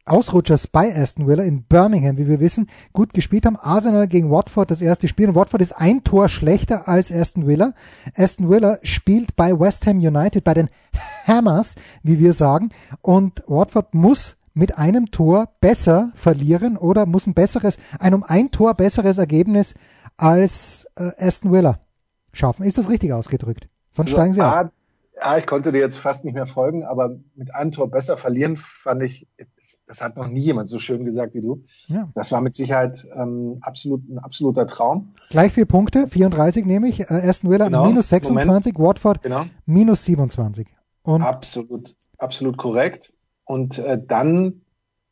[0.06, 3.56] Ausrutschers bei Aston Villa in Birmingham, wie wir wissen, gut gespielt haben.
[3.56, 5.30] Arsenal gegen Watford das erste Spiel.
[5.30, 7.74] Und Watford ist ein Tor schlechter als Aston Villa.
[8.16, 10.70] Aston Villa spielt bei West Ham United, bei den
[11.26, 12.70] Hammers, wie wir sagen.
[13.02, 18.52] Und Watford muss mit einem Tor besser verlieren oder muss ein besseres, ein um ein
[18.52, 19.74] Tor besseres Ergebnis
[20.18, 21.80] als äh, Aston Villa
[22.34, 22.64] schaffen.
[22.64, 23.70] Ist das richtig ausgedrückt?
[23.92, 24.72] Sonst also steigen sie ab.
[25.24, 28.58] Ja, ich konnte dir jetzt fast nicht mehr folgen, aber mit einem Tor besser verlieren
[28.58, 29.28] fand ich,
[29.88, 31.64] das hat noch nie jemand so schön gesagt wie du.
[31.88, 32.10] Ja.
[32.14, 35.14] Das war mit Sicherheit ähm, absolut, ein absoluter Traum.
[35.30, 37.00] Gleich vier Punkte, 34 nehme ich.
[37.02, 37.86] Äh, Aston Villa genau.
[37.86, 38.88] minus 26, Moment.
[38.88, 39.46] Watford genau.
[39.66, 40.68] minus 27.
[41.04, 43.14] Und absolut, absolut korrekt.
[43.46, 44.62] Und äh, dann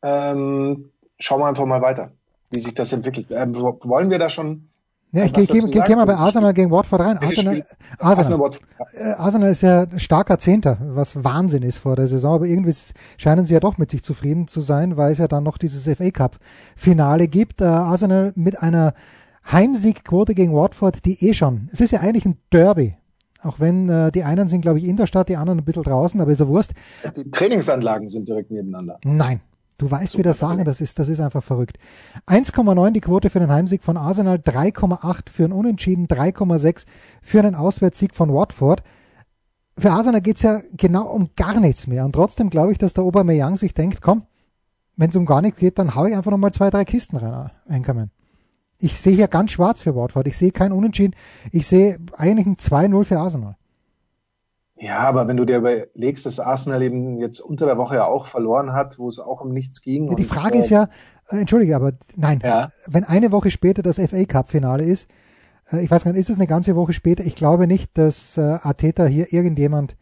[0.02, 2.12] ähm, schauen wir einfach mal weiter,
[2.50, 3.28] wie sich das entwickelt.
[3.30, 4.68] Ähm, wollen wir da schon
[5.12, 7.18] ja, ich gehe geh, geh, geh mal bei Arsenal gegen Watford rein.
[7.18, 7.62] Arsenal,
[7.98, 8.50] Arsenal,
[8.94, 12.74] äh, Arsenal ist ja starker Zehnter, was Wahnsinn ist vor der Saison, aber irgendwie
[13.18, 15.84] scheinen sie ja doch mit sich zufrieden zu sein, weil es ja dann noch dieses
[15.84, 16.38] FA Cup
[16.76, 17.60] Finale gibt.
[17.60, 18.94] Äh, Arsenal mit einer
[19.50, 22.96] Heimsiegquote gegen Watford, die eh schon, es ist ja eigentlich ein Derby.
[23.42, 25.82] Auch wenn äh, die einen sind, glaube ich, in der Stadt, die anderen ein bisschen
[25.82, 26.72] draußen, aber ist ja Wurst.
[27.16, 28.98] Die Trainingsanlagen sind direkt nebeneinander.
[29.04, 29.40] Nein,
[29.82, 31.76] Du weißt, wie das sagen, das ist, das ist einfach verrückt.
[32.28, 36.84] 1,9 die Quote für den Heimsieg von Arsenal, 3,8 für einen Unentschieden, 3,6
[37.20, 38.84] für einen Auswärtssieg von Watford.
[39.76, 42.04] Für Arsenal geht's ja genau um gar nichts mehr.
[42.04, 44.22] Und trotzdem glaube ich, dass der Aubameyang sich denkt, komm,
[44.94, 47.50] wenn es um gar nichts geht, dann hau ich einfach nochmal zwei, drei Kisten rein,
[47.68, 48.12] Enkermann.
[48.78, 50.28] Ich sehe hier ganz schwarz für Watford.
[50.28, 51.16] Ich sehe kein Unentschieden.
[51.50, 53.56] Ich sehe eigentlich ein 2-0 für Arsenal.
[54.82, 58.26] Ja, aber wenn du dir überlegst, dass Arsenal eben jetzt unter der Woche ja auch
[58.26, 60.08] verloren hat, wo es auch um nichts ging.
[60.08, 60.88] Ja, die Frage ist ja,
[61.28, 62.72] äh, entschuldige, aber nein, ja.
[62.88, 65.08] wenn eine Woche später das FA Cup Finale ist,
[65.70, 67.22] äh, ich weiß gar nicht, ist es eine ganze Woche später?
[67.22, 69.94] Ich glaube nicht, dass äh, Arteta hier irgendjemand,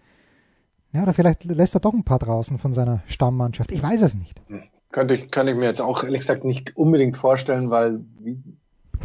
[0.94, 3.72] ja, oder vielleicht lässt er doch ein paar draußen von seiner Stammmannschaft.
[3.72, 4.40] Ich weiß es nicht.
[4.92, 8.42] Könnte ich, könnte ich mir jetzt auch ehrlich gesagt nicht unbedingt vorstellen, weil wie,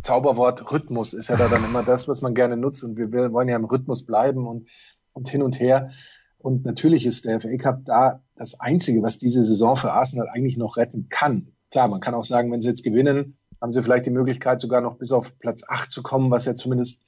[0.01, 3.47] Zauberwort Rhythmus ist ja da dann immer das, was man gerne nutzt und wir wollen
[3.47, 4.67] ja im Rhythmus bleiben und
[5.15, 5.91] und hin und her.
[6.37, 10.57] Und natürlich ist der FA Cup da das Einzige, was diese Saison für Arsenal eigentlich
[10.57, 11.47] noch retten kann.
[11.71, 14.81] Klar, man kann auch sagen, wenn sie jetzt gewinnen, haben sie vielleicht die Möglichkeit, sogar
[14.81, 17.03] noch bis auf Platz 8 zu kommen, was ja zumindest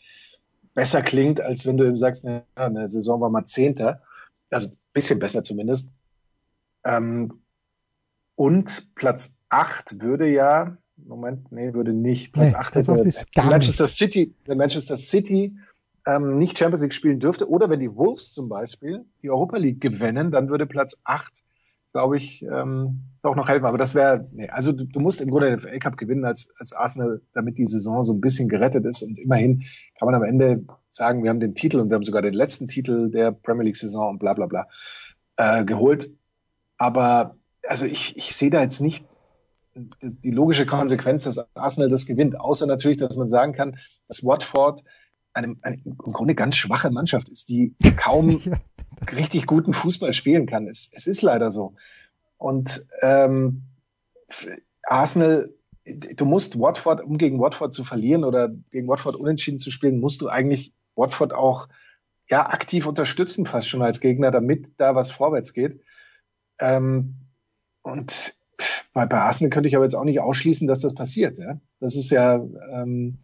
[0.73, 4.01] besser klingt, als wenn du eben sagst, na, eine Saison war mal Zehnter.
[4.49, 5.93] Also ein bisschen besser zumindest.
[6.83, 7.41] Ähm,
[8.35, 12.33] und Platz 8 würde ja, Moment, nee, würde nicht.
[12.33, 13.11] Platz nee, 8 hätte
[13.43, 15.57] Manchester City, Manchester City
[16.07, 17.49] ähm, nicht Champions League spielen dürfte.
[17.49, 21.43] Oder wenn die Wolves zum Beispiel die Europa League gewinnen, dann würde Platz 8,
[21.91, 23.65] glaube ich, ähm, auch noch helfen.
[23.65, 26.49] Aber das wäre, nee, also du, du, musst im Grunde den FA Cup gewinnen als,
[26.59, 29.03] als Arsenal, damit die Saison so ein bisschen gerettet ist.
[29.03, 29.63] Und immerhin
[29.99, 32.69] kann man am Ende sagen, wir haben den Titel und wir haben sogar den letzten
[32.69, 34.67] Titel der Premier League Saison und bla bla bla
[35.35, 36.09] äh, geholt.
[36.77, 37.35] Aber
[37.67, 39.05] also ich, ich sehe da jetzt nicht
[39.75, 44.83] die logische Konsequenz, dass Arsenal das gewinnt, außer natürlich, dass man sagen kann, dass Watford
[45.37, 48.41] eine, eine im Grunde ganz schwache Mannschaft ist, die kaum
[49.11, 50.67] richtig guten Fußball spielen kann.
[50.67, 51.75] Es, es ist leider so.
[52.37, 53.63] Und ähm,
[54.83, 55.53] Arsenal,
[55.85, 60.21] du musst Watford, um gegen Watford zu verlieren oder gegen Watford unentschieden zu spielen, musst
[60.21, 61.67] du eigentlich Watford auch
[62.29, 65.81] ja aktiv unterstützen, fast schon als Gegner, damit da was vorwärts geht.
[66.59, 67.15] Ähm,
[67.83, 68.35] und
[68.93, 71.37] bei, bei Arsenal könnte ich aber jetzt auch nicht ausschließen, dass das passiert.
[71.37, 71.59] Ja?
[71.79, 73.19] Das ist ja ähm,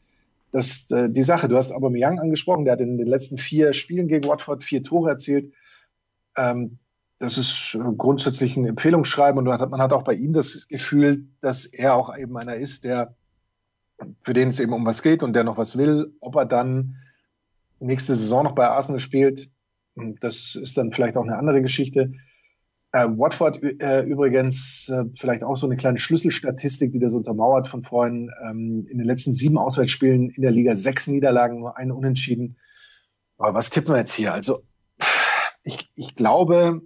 [0.53, 1.49] das äh, die Sache.
[1.49, 4.83] Du hast aber Young angesprochen, der hat in den letzten vier Spielen gegen Watford vier
[4.83, 5.53] Tore erzielt.
[6.37, 6.77] Ähm,
[7.19, 11.27] das ist grundsätzlich ein Empfehlungsschreiben und man hat, man hat auch bei ihm das Gefühl,
[11.41, 13.15] dass er auch eben einer ist, der
[14.23, 16.13] für den es eben um was geht und der noch was will.
[16.19, 16.97] Ob er dann
[17.79, 19.49] nächste Saison noch bei Arsenal spielt,
[19.95, 22.13] das ist dann vielleicht auch eine andere Geschichte.
[22.93, 27.83] Äh, Watford äh, übrigens, äh, vielleicht auch so eine kleine Schlüsselstatistik, die das untermauert von
[27.83, 28.29] vorhin.
[28.43, 32.55] Ähm, in den letzten sieben Auswärtsspielen in der Liga sechs Niederlagen, nur eine Unentschieden.
[33.39, 34.31] Aber was tippen wir jetzt hier?
[34.31, 34.61] Also
[35.63, 36.83] ich, ich glaube,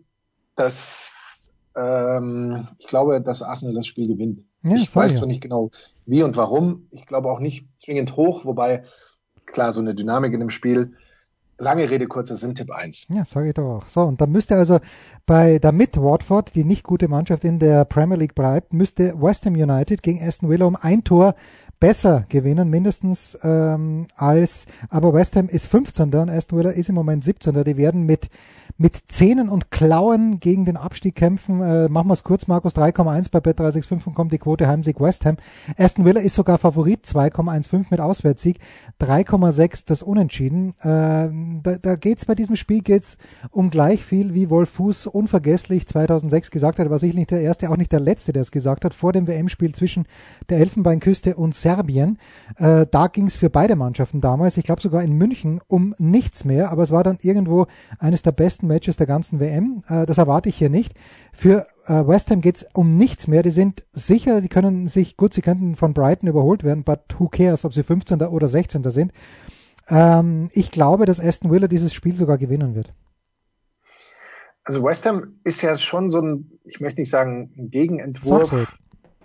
[0.55, 4.45] dass ähm, ich glaube, dass Arsenal das Spiel gewinnt.
[4.63, 5.71] Ja, ich weiß zwar nicht genau
[6.05, 6.87] wie und warum.
[6.91, 8.83] Ich glaube auch nicht zwingend hoch, wobei
[9.45, 10.93] klar so eine Dynamik in dem Spiel
[11.59, 13.07] Lange Rede, kurzer Sinn, Tipp 1.
[13.09, 13.87] Ja, sage ich doch auch.
[13.87, 14.79] So, und dann müsste also
[15.25, 19.55] bei, damit Watford, die nicht gute Mannschaft in der Premier League bleibt, müsste West Ham
[19.55, 21.33] United gegen Aston Villa um ein Tor
[21.79, 26.13] besser gewinnen, mindestens ähm, als, aber West Ham ist 15.
[26.13, 27.63] und Aston Villa ist im Moment 17.
[27.63, 28.29] Die werden mit
[28.77, 31.61] mit Zähnen und Klauen gegen den Abstieg kämpfen.
[31.61, 35.25] Äh, machen wir es kurz, Markus, 3,1 bei Bet365 und kommt die Quote Heimsieg West
[35.25, 35.37] Ham.
[35.77, 38.59] Aston Villa ist sogar Favorit, 2,15 mit Auswärtssieg,
[39.01, 40.73] 3,6 das Unentschieden.
[40.81, 41.29] Äh,
[41.63, 43.17] da da geht es bei diesem Spiel geht's
[43.51, 46.89] um gleich viel, wie Wolf Fuß unvergesslich 2006 gesagt hat.
[46.89, 49.27] war sicherlich nicht der Erste, auch nicht der Letzte, der es gesagt hat, vor dem
[49.27, 50.05] WM-Spiel zwischen
[50.49, 52.17] der Elfenbeinküste und Serbien.
[52.55, 56.45] Äh, da ging es für beide Mannschaften damals, ich glaube sogar in München, um nichts
[56.45, 57.67] mehr, aber es war dann irgendwo
[57.99, 59.83] eines der besten Matches der ganzen WM.
[59.89, 60.93] Äh, das erwarte ich hier nicht.
[61.33, 63.43] Für äh, West Ham geht es um nichts mehr.
[63.43, 67.27] Die sind sicher, die können sich, gut, sie könnten von Brighton überholt werden, but who
[67.27, 68.21] cares, ob sie 15.
[68.21, 68.89] oder 16.
[68.89, 69.11] sind.
[69.89, 72.93] Ähm, ich glaube, dass Aston Villa dieses Spiel sogar gewinnen wird.
[74.63, 78.77] also West Ham ist ja schon so ein, ich möchte nicht sagen, ein Gegenentwurf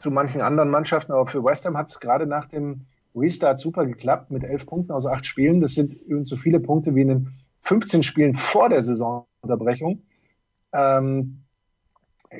[0.02, 3.86] zu manchen anderen Mannschaften, aber für West Ham hat es gerade nach dem Restart super
[3.86, 5.60] geklappt mit elf Punkten aus acht Spielen.
[5.60, 10.02] Das sind übrigens so viele Punkte wie in den 15 Spielen vor der Saisonunterbrechung.
[10.72, 11.42] Ähm,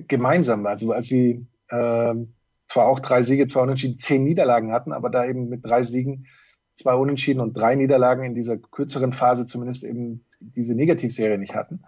[0.09, 2.33] gemeinsam, also als sie ähm,
[2.66, 6.27] zwar auch drei Siege, zwei Unentschieden, zehn Niederlagen hatten, aber da eben mit drei Siegen,
[6.75, 11.83] zwei Unentschieden und drei Niederlagen in dieser kürzeren Phase zumindest eben diese Negativserie nicht hatten.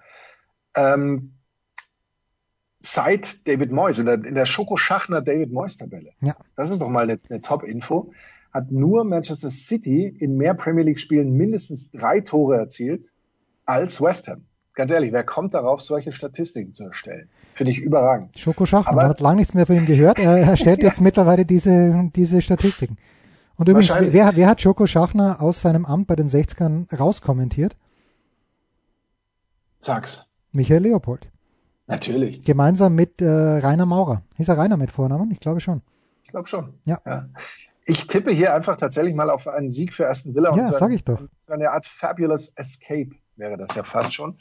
[0.76, 1.32] Ähm,
[2.84, 6.10] seit David Moyes oder in der Schoko-Schachner David Moyes-Tabelle.
[6.20, 6.34] Ja.
[6.54, 8.12] Das ist doch mal eine, eine Top-Info.
[8.52, 13.12] Hat nur Manchester City in mehr Premier League-Spielen mindestens drei Tore erzielt
[13.64, 14.44] als West Ham.
[14.74, 17.28] Ganz ehrlich, wer kommt darauf, solche Statistiken zu erstellen?
[17.54, 18.38] Finde ich überragend.
[18.38, 20.18] Schoko Schachner, man hat lange nichts mehr von ihm gehört.
[20.18, 22.98] Er, er stellt jetzt mittlerweile diese, diese Statistiken.
[23.56, 27.76] Und übrigens, wer, wer hat Schoko Schachner aus seinem Amt bei den 60ern rauskommentiert?
[29.78, 30.26] Sag's.
[30.52, 31.30] Michael Leopold.
[31.86, 32.44] Natürlich.
[32.44, 34.22] Gemeinsam mit äh, Rainer Maurer.
[34.38, 35.30] Ist er Rainer mit Vornamen?
[35.30, 35.82] Ich glaube schon.
[36.22, 36.74] Ich glaube schon.
[36.84, 36.98] Ja.
[37.04, 37.28] ja.
[37.84, 40.56] Ich tippe hier einfach tatsächlich mal auf einen Sieg für Aston Villa.
[40.56, 41.20] Ja, so sag ich doch.
[41.46, 44.38] So eine Art Fabulous Escape wäre das ja fast schon.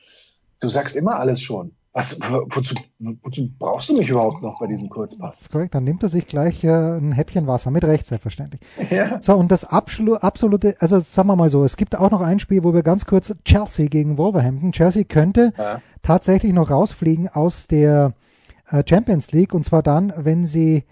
[0.61, 1.75] Du sagst immer alles schon.
[1.95, 5.37] Was, wozu, wozu brauchst du mich überhaupt noch bei diesem Kurzpass?
[5.37, 8.61] Das ist korrekt, dann nimmt er sich gleich äh, ein Häppchen Wasser mit Recht, selbstverständlich.
[8.89, 9.21] Ja.
[9.21, 12.63] So, und das absolute, also sagen wir mal so, es gibt auch noch ein Spiel,
[12.63, 14.71] wo wir ganz kurz Chelsea gegen Wolverhampton.
[14.71, 15.81] Chelsea könnte ja.
[16.03, 18.13] Tatsächlich noch rausfliegen aus der
[18.69, 20.83] äh, Champions League und zwar dann, wenn sie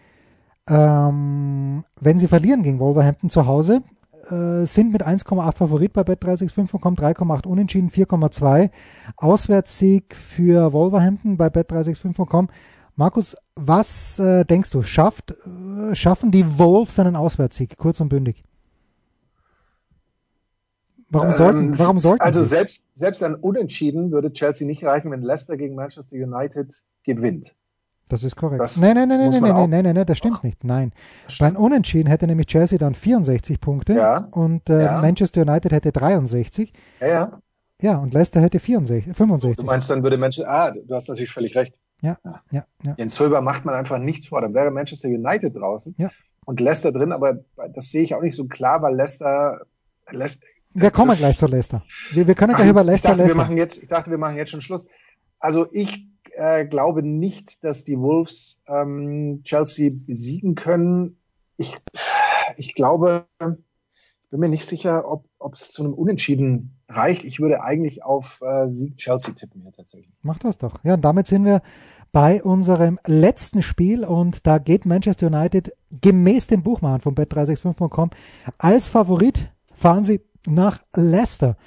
[0.67, 3.83] ähm, wenn sie verlieren gegen Wolverhampton zu Hause
[4.29, 8.69] äh, sind mit 1,8 Favorit bei Bet365 und kommen 3,8 unentschieden, 4,2
[9.17, 12.49] Auswärtssieg für Wolverhampton bei Bet365.com.
[12.95, 18.43] Markus, was äh, denkst du, schafft, äh, schaffen die Wolves einen Auswärtssieg, kurz und bündig?
[21.11, 22.49] Warum sollten, ähm, warum sollten Also sie?
[22.49, 27.53] selbst, selbst ein Unentschieden würde Chelsea nicht reichen, wenn Leicester gegen Manchester United gewinnt.
[28.07, 28.61] Das ist korrekt.
[28.61, 30.63] Das nein, nein, nein, nein, nein, nein, nein, nein, das stimmt Ach, nicht.
[30.63, 30.91] Nein.
[31.39, 35.01] Bei einem Unentschieden hätte nämlich Chelsea dann 64 Punkte ja, und äh, ja.
[35.01, 36.73] Manchester United hätte 63.
[36.99, 37.41] Ja, ja.
[37.81, 39.57] Ja, und Leicester hätte 64, 65.
[39.57, 41.79] du meinst, dann würde Manchester, ah, du hast natürlich völlig recht.
[42.01, 42.17] Ja,
[42.51, 42.93] ja, ja.
[42.97, 44.41] Jens Höber macht man einfach nichts vor.
[44.41, 46.09] Dann wäre Manchester United draußen ja.
[46.45, 47.39] und Leicester drin, aber
[47.73, 49.61] das sehe ich auch nicht so klar, weil Leicester,
[50.11, 51.83] Leicester wir kommen gleich zu Leicester.
[52.11, 53.37] Wir, wir können gleich über Leicester, ich dachte, Leicester.
[53.37, 54.87] Wir machen jetzt, ich dachte, wir machen jetzt schon Schluss.
[55.39, 61.17] Also ich äh, glaube nicht, dass die Wolves ähm, Chelsea besiegen können.
[61.57, 61.77] Ich,
[62.57, 67.23] ich glaube, ich bin mir nicht sicher, ob, ob es zu einem Unentschieden reicht.
[67.23, 70.13] Ich würde eigentlich auf äh, Sieg Chelsea tippen hier tatsächlich.
[70.21, 70.75] Mach das doch.
[70.83, 71.61] Ja, und damit sind wir
[72.11, 78.09] bei unserem letzten Spiel und da geht Manchester United gemäß den Buchmachern von bet365.com
[78.57, 81.57] als Favorit fahren sie nach Leicester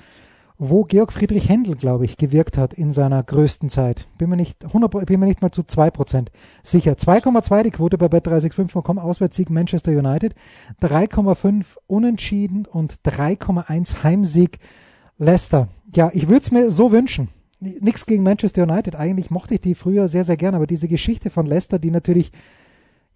[0.56, 4.06] wo Georg Friedrich Händel, glaube ich, gewirkt hat in seiner größten Zeit.
[4.18, 6.28] Bin mir nicht, 100, bin mir nicht mal zu 2%
[6.62, 6.92] sicher.
[6.92, 10.34] 2,2 die Quote bei Bet365.com, Auswärtssieg Manchester United,
[10.80, 14.58] 3,5 Unentschieden und 3,1 Heimsieg
[15.18, 15.68] Leicester.
[15.94, 17.30] Ja, ich würde es mir so wünschen.
[17.60, 18.94] Nichts gegen Manchester United.
[18.94, 22.30] Eigentlich mochte ich die früher sehr, sehr gern, aber diese Geschichte von Leicester, die natürlich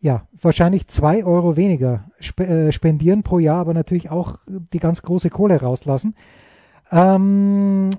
[0.01, 5.31] ja, wahrscheinlich zwei Euro weniger äh, spendieren pro Jahr, aber natürlich auch die ganz große
[5.31, 6.15] Kohle rauslassen.
[6.91, 7.91] Ähm,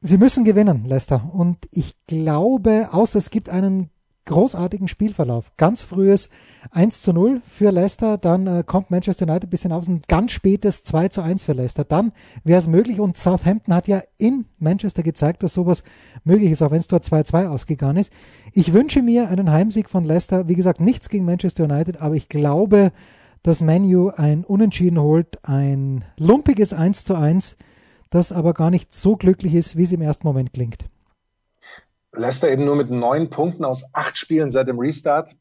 [0.00, 1.30] sie müssen gewinnen, Leicester.
[1.32, 3.90] Und ich glaube, außer es gibt einen
[4.24, 5.52] großartigen Spielverlauf.
[5.56, 6.28] Ganz frühes
[6.70, 10.32] 1 zu 0 für Leicester, dann äh, kommt Manchester United ein bisschen aus, ein ganz
[10.32, 11.84] spätes 2 zu 1 für Leicester.
[11.84, 12.12] Dann
[12.44, 15.82] wäre es möglich und Southampton hat ja in Manchester gezeigt, dass sowas
[16.24, 18.12] möglich ist, auch wenn es dort 2-2 ausgegangen ist.
[18.52, 20.48] Ich wünsche mir einen Heimsieg von Leicester.
[20.48, 22.92] Wie gesagt, nichts gegen Manchester United, aber ich glaube,
[23.42, 27.56] dass Manu ein Unentschieden holt, ein lumpiges 1 zu 1
[28.12, 30.84] das aber gar nicht so glücklich ist, wie es im ersten Moment klingt.
[32.14, 35.36] Leicester eben nur mit neun Punkten aus acht Spielen seit dem Restart.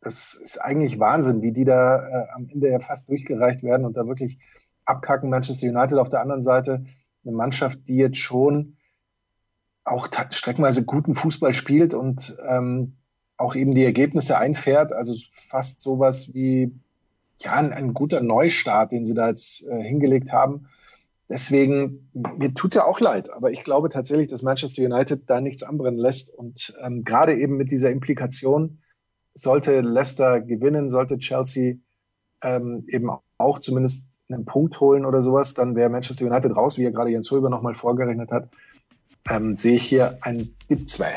[0.00, 3.96] Das ist eigentlich Wahnsinn, wie die da äh, am Ende ja fast durchgereicht werden und
[3.96, 4.38] da wirklich
[4.86, 5.28] abkacken.
[5.28, 6.86] Manchester United auf der anderen Seite
[7.24, 8.76] eine Mannschaft, die jetzt schon
[9.84, 12.96] auch streckenweise guten Fußball spielt und ähm,
[13.36, 14.92] auch eben die Ergebnisse einfährt.
[14.92, 16.72] Also fast sowas wie
[17.40, 20.68] ja ein, ein guter Neustart, den sie da jetzt äh, hingelegt haben.
[21.30, 25.62] Deswegen, mir tut ja auch leid, aber ich glaube tatsächlich, dass Manchester United da nichts
[25.62, 26.34] anbrennen lässt.
[26.34, 28.80] Und ähm, gerade eben mit dieser Implikation,
[29.34, 31.76] sollte Leicester gewinnen, sollte Chelsea
[32.42, 36.84] ähm, eben auch zumindest einen Punkt holen oder sowas, dann wäre Manchester United raus, wie
[36.84, 38.48] er gerade Jens Röber nochmal vorgerechnet hat.
[39.28, 41.14] Ähm, sehe ich hier ein Dip 2.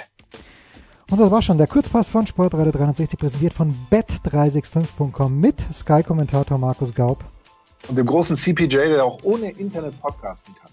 [1.09, 6.93] Und das war schon der Kurzpass von Sportradio 360, präsentiert von bet365.com mit Sky-Kommentator Markus
[6.93, 7.23] Gaub
[7.87, 10.71] und dem großen CPJ, der auch ohne Internet podcasten kann.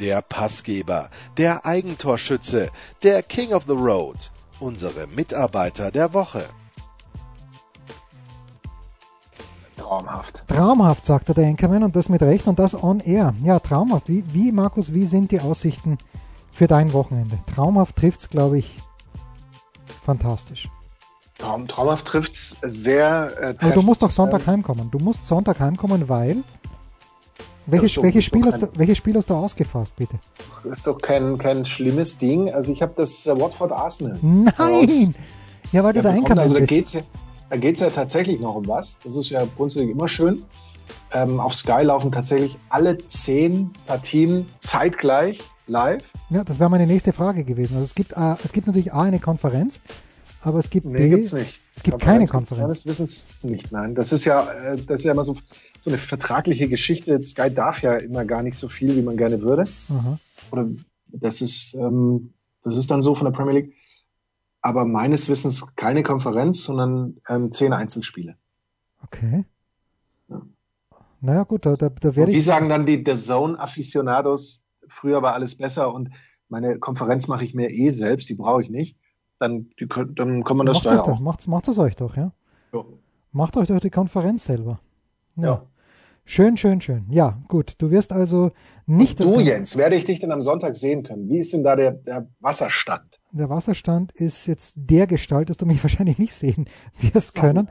[0.00, 2.70] der Passgeber, der Eigentorschütze,
[3.02, 6.48] der King of the Road, unsere Mitarbeiter der Woche.
[9.76, 10.44] Traumhaft.
[10.48, 13.34] Traumhaft, sagte der Enkermann und das mit Recht und das on air.
[13.42, 14.08] Ja, traumhaft.
[14.08, 15.98] Wie, wie Markus, wie sind die Aussichten
[16.52, 17.38] für dein Wochenende?
[17.54, 18.78] Traumhaft trifft es, glaube ich,
[20.04, 20.68] fantastisch.
[21.38, 23.32] Traum, traumhaft trifft es sehr.
[23.40, 24.90] Äh, Aber du musst doch Sonntag ähm, heimkommen.
[24.90, 26.44] Du musst Sonntag heimkommen, weil.
[27.66, 30.18] Welche, welche, Spiel hast du, welches Spiel hast du ausgefasst, bitte?
[30.64, 32.52] Das ist doch kein, kein schlimmes Ding.
[32.52, 34.18] Also ich habe das äh, Watford Arsenal.
[34.20, 35.14] Nein!
[35.72, 37.00] Ja, weil du da Einkommen Also da geht's ja,
[37.48, 39.00] da geht's ja tatsächlich noch um was.
[39.02, 40.44] Das ist ja grundsätzlich immer schön.
[41.12, 46.02] Ähm, auf Sky laufen tatsächlich alle zehn Partien zeitgleich live.
[46.28, 47.74] Ja, das wäre meine nächste Frage gewesen.
[47.76, 49.80] Also es gibt, äh, es gibt natürlich A, eine Konferenz,
[50.44, 51.60] aber es gibt nee, B, gibt's nicht.
[51.74, 52.84] es gibt keine Konferenz.
[52.84, 53.94] Meines Wissens nicht, nein.
[53.94, 55.36] Das ist ja, äh, das ist ja immer so,
[55.80, 57.22] so eine vertragliche Geschichte.
[57.22, 59.66] Sky darf ja immer gar nicht so viel, wie man gerne würde.
[59.88, 60.18] Aha.
[60.50, 60.68] Oder
[61.08, 63.74] das ist, ähm, das ist dann so von der Premier League.
[64.60, 68.36] Aber meines Wissens keine Konferenz, sondern ähm, zehn Einzelspiele.
[69.02, 69.44] Okay.
[70.28, 70.42] Ja.
[71.20, 72.36] Naja, gut, da, da, da werde ich.
[72.36, 76.10] Wie sagen dann die The Zone Aficionados, früher war alles besser und
[76.48, 78.98] meine Konferenz mache ich mir eh selbst, die brauche ich nicht
[79.44, 81.20] dann, die, dann kann man das macht da auch.
[81.20, 82.32] Macht, macht es euch doch, ja?
[82.72, 82.80] ja.
[83.32, 84.80] Macht euch doch die Konferenz selber.
[85.36, 85.44] Ja.
[85.44, 85.66] ja.
[86.26, 87.04] Schön, schön, schön.
[87.10, 87.74] Ja, gut.
[87.78, 88.52] Du wirst also
[88.86, 89.20] nicht.
[89.20, 91.28] Und du, Jens, werde ich dich denn am Sonntag sehen können?
[91.28, 93.20] Wie ist denn da der, der Wasserstand?
[93.32, 96.66] Der Wasserstand ist jetzt der Gestalt, dass du mich wahrscheinlich nicht sehen
[97.00, 97.68] wirst können.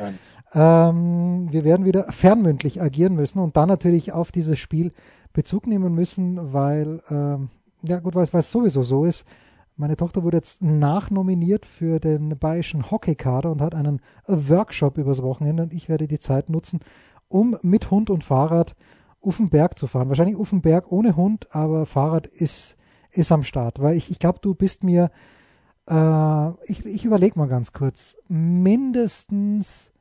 [0.54, 4.92] Ähm, wir werden wieder fernmündlich agieren müssen und dann natürlich auf dieses Spiel
[5.34, 7.50] Bezug nehmen müssen, weil, ähm,
[7.82, 9.26] ja gut, weil es sowieso so ist,
[9.76, 15.64] meine Tochter wurde jetzt nachnominiert für den bayerischen Hockeykader und hat einen Workshop übers Wochenende
[15.64, 16.80] und ich werde die Zeit nutzen,
[17.28, 18.76] um mit Hund und Fahrrad
[19.22, 20.10] auf den Berg zu fahren.
[20.10, 22.78] Wahrscheinlich auf den Berg ohne Hund, aber Fahrrad ist,
[23.12, 23.82] ist am Start.
[23.82, 25.10] Weil ich, ich glaube, du bist mir,
[25.90, 29.92] äh, ich, ich überlege mal ganz kurz, mindestens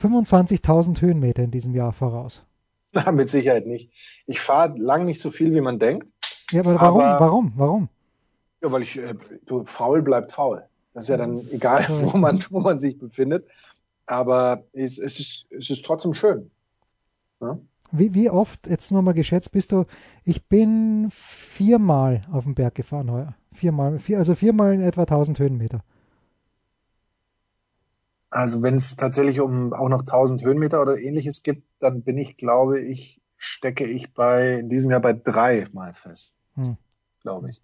[0.00, 2.44] 25.000 Höhenmeter in diesem Jahr voraus.
[2.92, 3.92] Na, mit Sicherheit nicht.
[4.26, 6.08] Ich fahre lang nicht so viel, wie man denkt.
[6.50, 7.00] Ja, aber warum?
[7.00, 7.52] Aber warum?
[7.56, 7.88] Warum?
[8.62, 9.14] Ja, weil ich, äh,
[9.46, 10.64] du, faul bleibt faul.
[10.94, 13.46] Das ist ja dann egal, wo man, wo man sich befindet.
[14.06, 16.50] Aber es, es, ist, es ist trotzdem schön.
[17.40, 17.58] Ja?
[17.92, 19.84] Wie, wie oft, jetzt nur mal geschätzt, bist du,
[20.24, 23.34] ich bin viermal auf den Berg gefahren heuer.
[23.52, 25.82] Viermal, vier, also viermal in etwa 1000 Höhenmeter.
[28.30, 32.36] Also wenn es tatsächlich um auch noch 1000 Höhenmeter oder ähnliches gibt, dann bin ich,
[32.36, 36.34] glaube ich, stecke ich bei, in diesem Jahr bei drei mal fest.
[36.54, 36.76] Hm.
[37.22, 37.62] Glaube ich.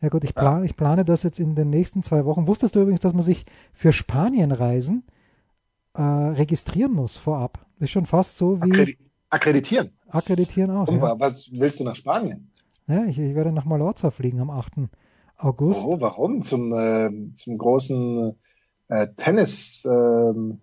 [0.00, 2.46] Ja gut, ich plane, ich plane das jetzt in den nächsten zwei Wochen.
[2.46, 5.04] Wusstest du übrigens, dass man sich für Spanienreisen
[5.94, 7.66] äh, registrieren muss vorab?
[7.78, 8.70] Das ist schon fast so wie.
[8.70, 8.98] Akkredi
[9.30, 9.90] akkreditieren.
[10.08, 10.88] Akkreditieren auch.
[10.88, 11.20] Und, ja.
[11.20, 12.50] Was willst du nach Spanien?
[12.86, 14.88] Ja, ich, ich werde nach Mallorca fliegen am 8.
[15.36, 15.84] August.
[15.84, 16.42] Oh, warum?
[16.42, 18.36] Zum, äh, zum großen
[18.88, 20.60] äh, Tennis-Onkel,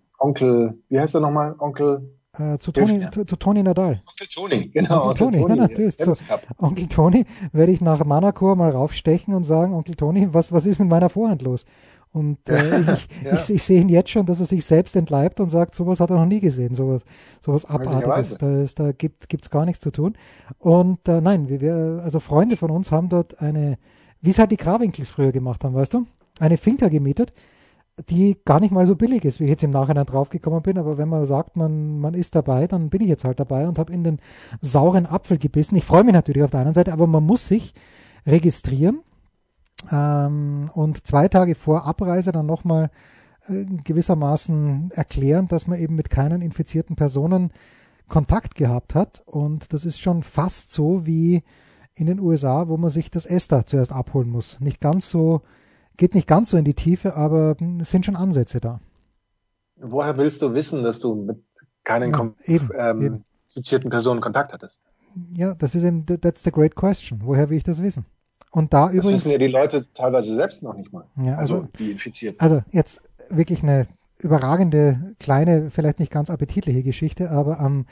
[0.68, 1.54] ähm, wie heißt er nochmal?
[1.58, 4.00] Onkel äh, zu, Toni, zu, zu, Toni Nadal.
[4.08, 5.08] Onkel Toni, genau.
[5.08, 5.96] Onkel, Onkel Toni, Toni, natürlich.
[5.98, 6.12] So,
[6.58, 10.78] Onkel Toni werde ich nach Monaco mal raufstechen und sagen, Onkel Toni, was, was ist
[10.78, 11.64] mit meiner Vorhand los?
[12.12, 13.34] Und äh, ich, ja.
[13.34, 16.10] ich, ich, sehe ihn jetzt schon, dass er sich selbst entleibt und sagt, sowas hat
[16.10, 17.04] er noch nie gesehen, sowas,
[17.44, 18.38] sowas Abartiges.
[18.38, 20.16] Da, ist, da gibt es gar nichts zu tun.
[20.58, 23.78] Und äh, nein, wir, also Freunde von uns haben dort eine,
[24.20, 26.06] wie es halt die Krawinkels früher gemacht haben, weißt du,
[26.40, 27.32] eine Finca gemietet
[28.10, 30.78] die gar nicht mal so billig ist, wie ich jetzt im Nachhinein draufgekommen bin.
[30.78, 33.78] Aber wenn man sagt, man, man ist dabei, dann bin ich jetzt halt dabei und
[33.78, 34.18] habe in den
[34.60, 35.76] sauren Apfel gebissen.
[35.76, 37.74] Ich freue mich natürlich auf der anderen Seite, aber man muss sich
[38.26, 39.00] registrieren
[39.90, 42.90] ähm, und zwei Tage vor Abreise dann nochmal
[43.48, 47.52] äh, gewissermaßen erklären, dass man eben mit keinen infizierten Personen
[48.08, 49.22] Kontakt gehabt hat.
[49.26, 51.42] Und das ist schon fast so wie
[51.94, 54.60] in den USA, wo man sich das ESTA zuerst abholen muss.
[54.60, 55.42] Nicht ganz so
[55.98, 58.80] Geht nicht ganz so in die Tiefe, aber es sind schon Ansätze da.
[59.76, 61.42] Woher willst du wissen, dass du mit
[61.82, 63.24] keinen ja, eben, ähm, eben.
[63.48, 64.80] infizierten Personen Kontakt hattest?
[65.34, 67.20] Ja, das ist eben, that's the great question.
[67.24, 68.06] Woher will ich das wissen?
[68.52, 69.12] Und da das übrigens.
[69.24, 71.04] wissen ja die Leute teilweise selbst noch nicht mal.
[71.16, 72.40] Ja, also, also die Infizierten.
[72.40, 77.86] Also jetzt wirklich eine überragende, kleine, vielleicht nicht ganz appetitliche Geschichte, aber am,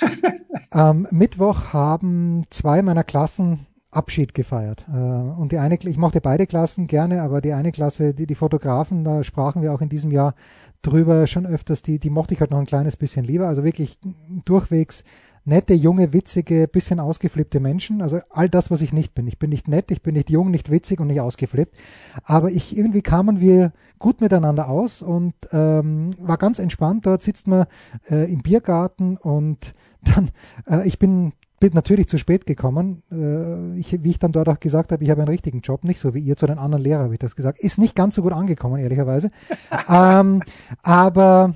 [0.70, 4.86] am Mittwoch haben zwei meiner Klassen Abschied gefeiert.
[4.88, 8.34] Äh, und die eine, ich mochte beide Klassen gerne, aber die eine Klasse, die, die
[8.34, 10.34] Fotografen, da sprachen wir auch in diesem Jahr
[10.82, 13.48] drüber schon öfters, die, die mochte ich halt noch ein kleines bisschen lieber.
[13.48, 13.98] Also wirklich
[14.44, 15.04] durchwegs
[15.48, 18.02] nette, junge, witzige, bisschen ausgeflippte Menschen.
[18.02, 19.26] Also all das, was ich nicht bin.
[19.26, 21.74] Ich bin nicht nett, ich bin nicht jung, nicht witzig und nicht ausgeflippt.
[22.22, 27.06] Aber ich irgendwie kamen wir gut miteinander aus und ähm, war ganz entspannt.
[27.06, 27.64] Dort sitzt man
[28.10, 30.30] äh, im Biergarten und dann,
[30.68, 33.02] äh, ich bin bin natürlich zu spät gekommen.
[33.10, 36.00] Äh, ich, wie ich dann dort auch gesagt habe, ich habe einen richtigen Job, nicht
[36.00, 37.58] so wie ihr, zu den anderen Lehrern habe ich das gesagt.
[37.58, 39.30] Ist nicht ganz so gut angekommen, ehrlicherweise.
[39.88, 40.42] ähm,
[40.82, 41.54] aber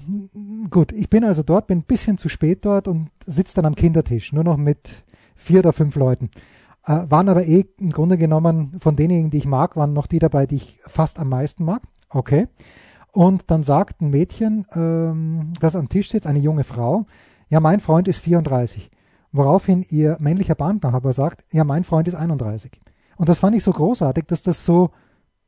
[0.70, 3.74] gut, ich bin also dort, bin ein bisschen zu spät dort und sitze dann am
[3.74, 6.30] Kindertisch, nur noch mit vier oder fünf Leuten.
[6.84, 10.18] Äh, waren aber eh im Grunde genommen von denjenigen, die ich mag, waren noch die
[10.18, 11.82] dabei, die ich fast am meisten mag.
[12.08, 12.48] Okay.
[13.12, 17.06] Und dann sagt ein Mädchen, ähm, das am Tisch sitzt, eine junge Frau,
[17.50, 18.90] ja, mein Freund ist 34.
[19.32, 22.72] Woraufhin ihr männlicher Partner aber sagt, ja, mein Freund ist 31.
[23.16, 24.90] Und das fand ich so großartig, dass das so,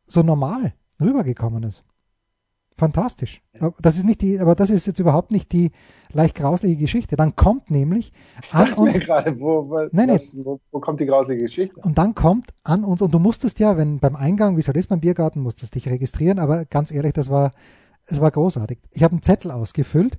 [0.07, 1.85] so normal rübergekommen ist.
[2.77, 3.41] Fantastisch.
[3.81, 5.71] Das ist nicht die, aber das ist jetzt überhaupt nicht die
[6.13, 7.15] leicht grausliche Geschichte.
[7.15, 8.13] Dann kommt nämlich
[8.51, 8.99] an uns.
[8.99, 11.81] Gerade, wo, wo, nein, was, wo, wo, kommt die grausliche Geschichte?
[11.83, 14.77] Und dann kommt an uns, und du musstest ja, wenn beim Eingang, wie es halt
[14.77, 17.53] ist beim Biergarten, musstest dich registrieren, aber ganz ehrlich, das war,
[18.07, 18.79] es war großartig.
[18.91, 20.19] Ich habe einen Zettel ausgefüllt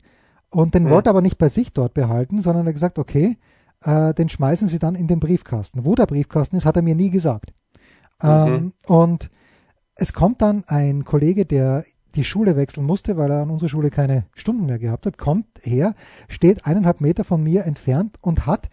[0.55, 3.37] und den wollte aber nicht bei sich dort behalten, sondern er gesagt, okay,
[3.81, 5.83] äh, den schmeißen sie dann in den Briefkasten.
[5.83, 7.53] Wo der Briefkasten ist, hat er mir nie gesagt.
[8.23, 8.29] Mhm.
[8.29, 9.29] Ähm, und
[9.95, 11.83] es kommt dann ein Kollege, der
[12.15, 15.45] die Schule wechseln musste, weil er an unserer Schule keine Stunden mehr gehabt hat, kommt
[15.61, 15.93] her,
[16.29, 18.69] steht eineinhalb Meter von mir entfernt und hat,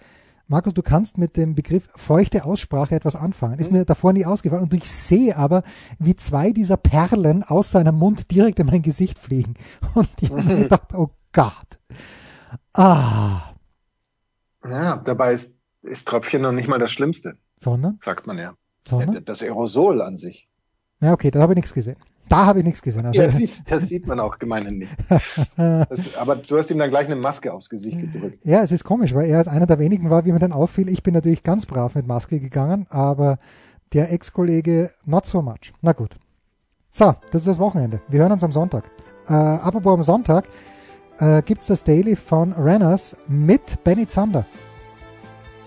[0.47, 3.59] Markus, du kannst mit dem Begriff feuchte Aussprache etwas anfangen.
[3.59, 3.79] Ist mhm.
[3.79, 4.63] mir davor nie ausgefallen.
[4.63, 5.65] Und ich sehe aber,
[5.99, 9.55] wie zwei dieser Perlen aus seinem Mund direkt in mein Gesicht fliegen.
[9.95, 11.81] Und ich habe mir gedacht, oh Gott.
[12.75, 13.55] Ah.
[14.69, 17.37] Ja, dabei ist, ist Tröpfchen noch nicht mal das Schlimmste.
[17.59, 17.99] Sondern?
[18.01, 18.55] Sagt man ja.
[18.87, 19.25] Sondern?
[19.25, 20.49] Das Aerosol an sich.
[21.01, 21.97] Ja, okay, da habe ich nichts gesehen.
[22.29, 23.05] Da habe ich nichts gesehen.
[23.05, 24.93] Also, ja, das, das, sieht man auch gemeinhin nicht.
[25.57, 28.39] Das, aber du hast ihm dann gleich eine Maske aufs Gesicht gedrückt.
[28.45, 30.89] Ja, es ist komisch, weil er als einer der wenigen war, wie mir dann auffiel.
[30.89, 33.39] Ich bin natürlich ganz brav mit Maske gegangen, aber
[33.93, 35.73] der Ex-Kollege not so much.
[35.83, 36.17] Na gut.
[36.91, 38.01] So, das ist das Wochenende.
[38.09, 38.85] Wir hören uns am Sonntag.
[39.27, 40.49] Äh, apropos am Sonntag
[41.23, 44.45] äh, gibt es das Daily von Renners mit Benny Zander.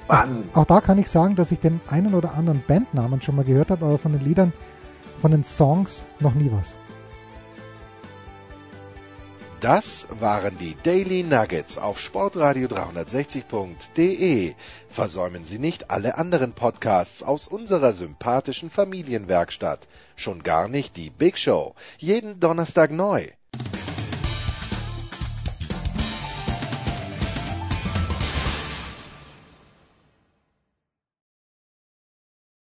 [0.08, 0.50] Wahnsinn.
[0.52, 3.46] Auch, auch da kann ich sagen, dass ich den einen oder anderen Bandnamen schon mal
[3.46, 4.54] gehört habe, aber von den Liedern
[5.20, 6.76] von den Songs noch nie was.
[9.62, 14.54] Das waren die Daily Nuggets auf Sportradio 360.de.
[14.90, 19.88] Versäumen Sie nicht alle anderen Podcasts aus unserer sympathischen Familienwerkstatt.
[20.18, 21.74] Schon gar nicht die Big Show.
[21.98, 23.30] Jeden Donnerstag neu.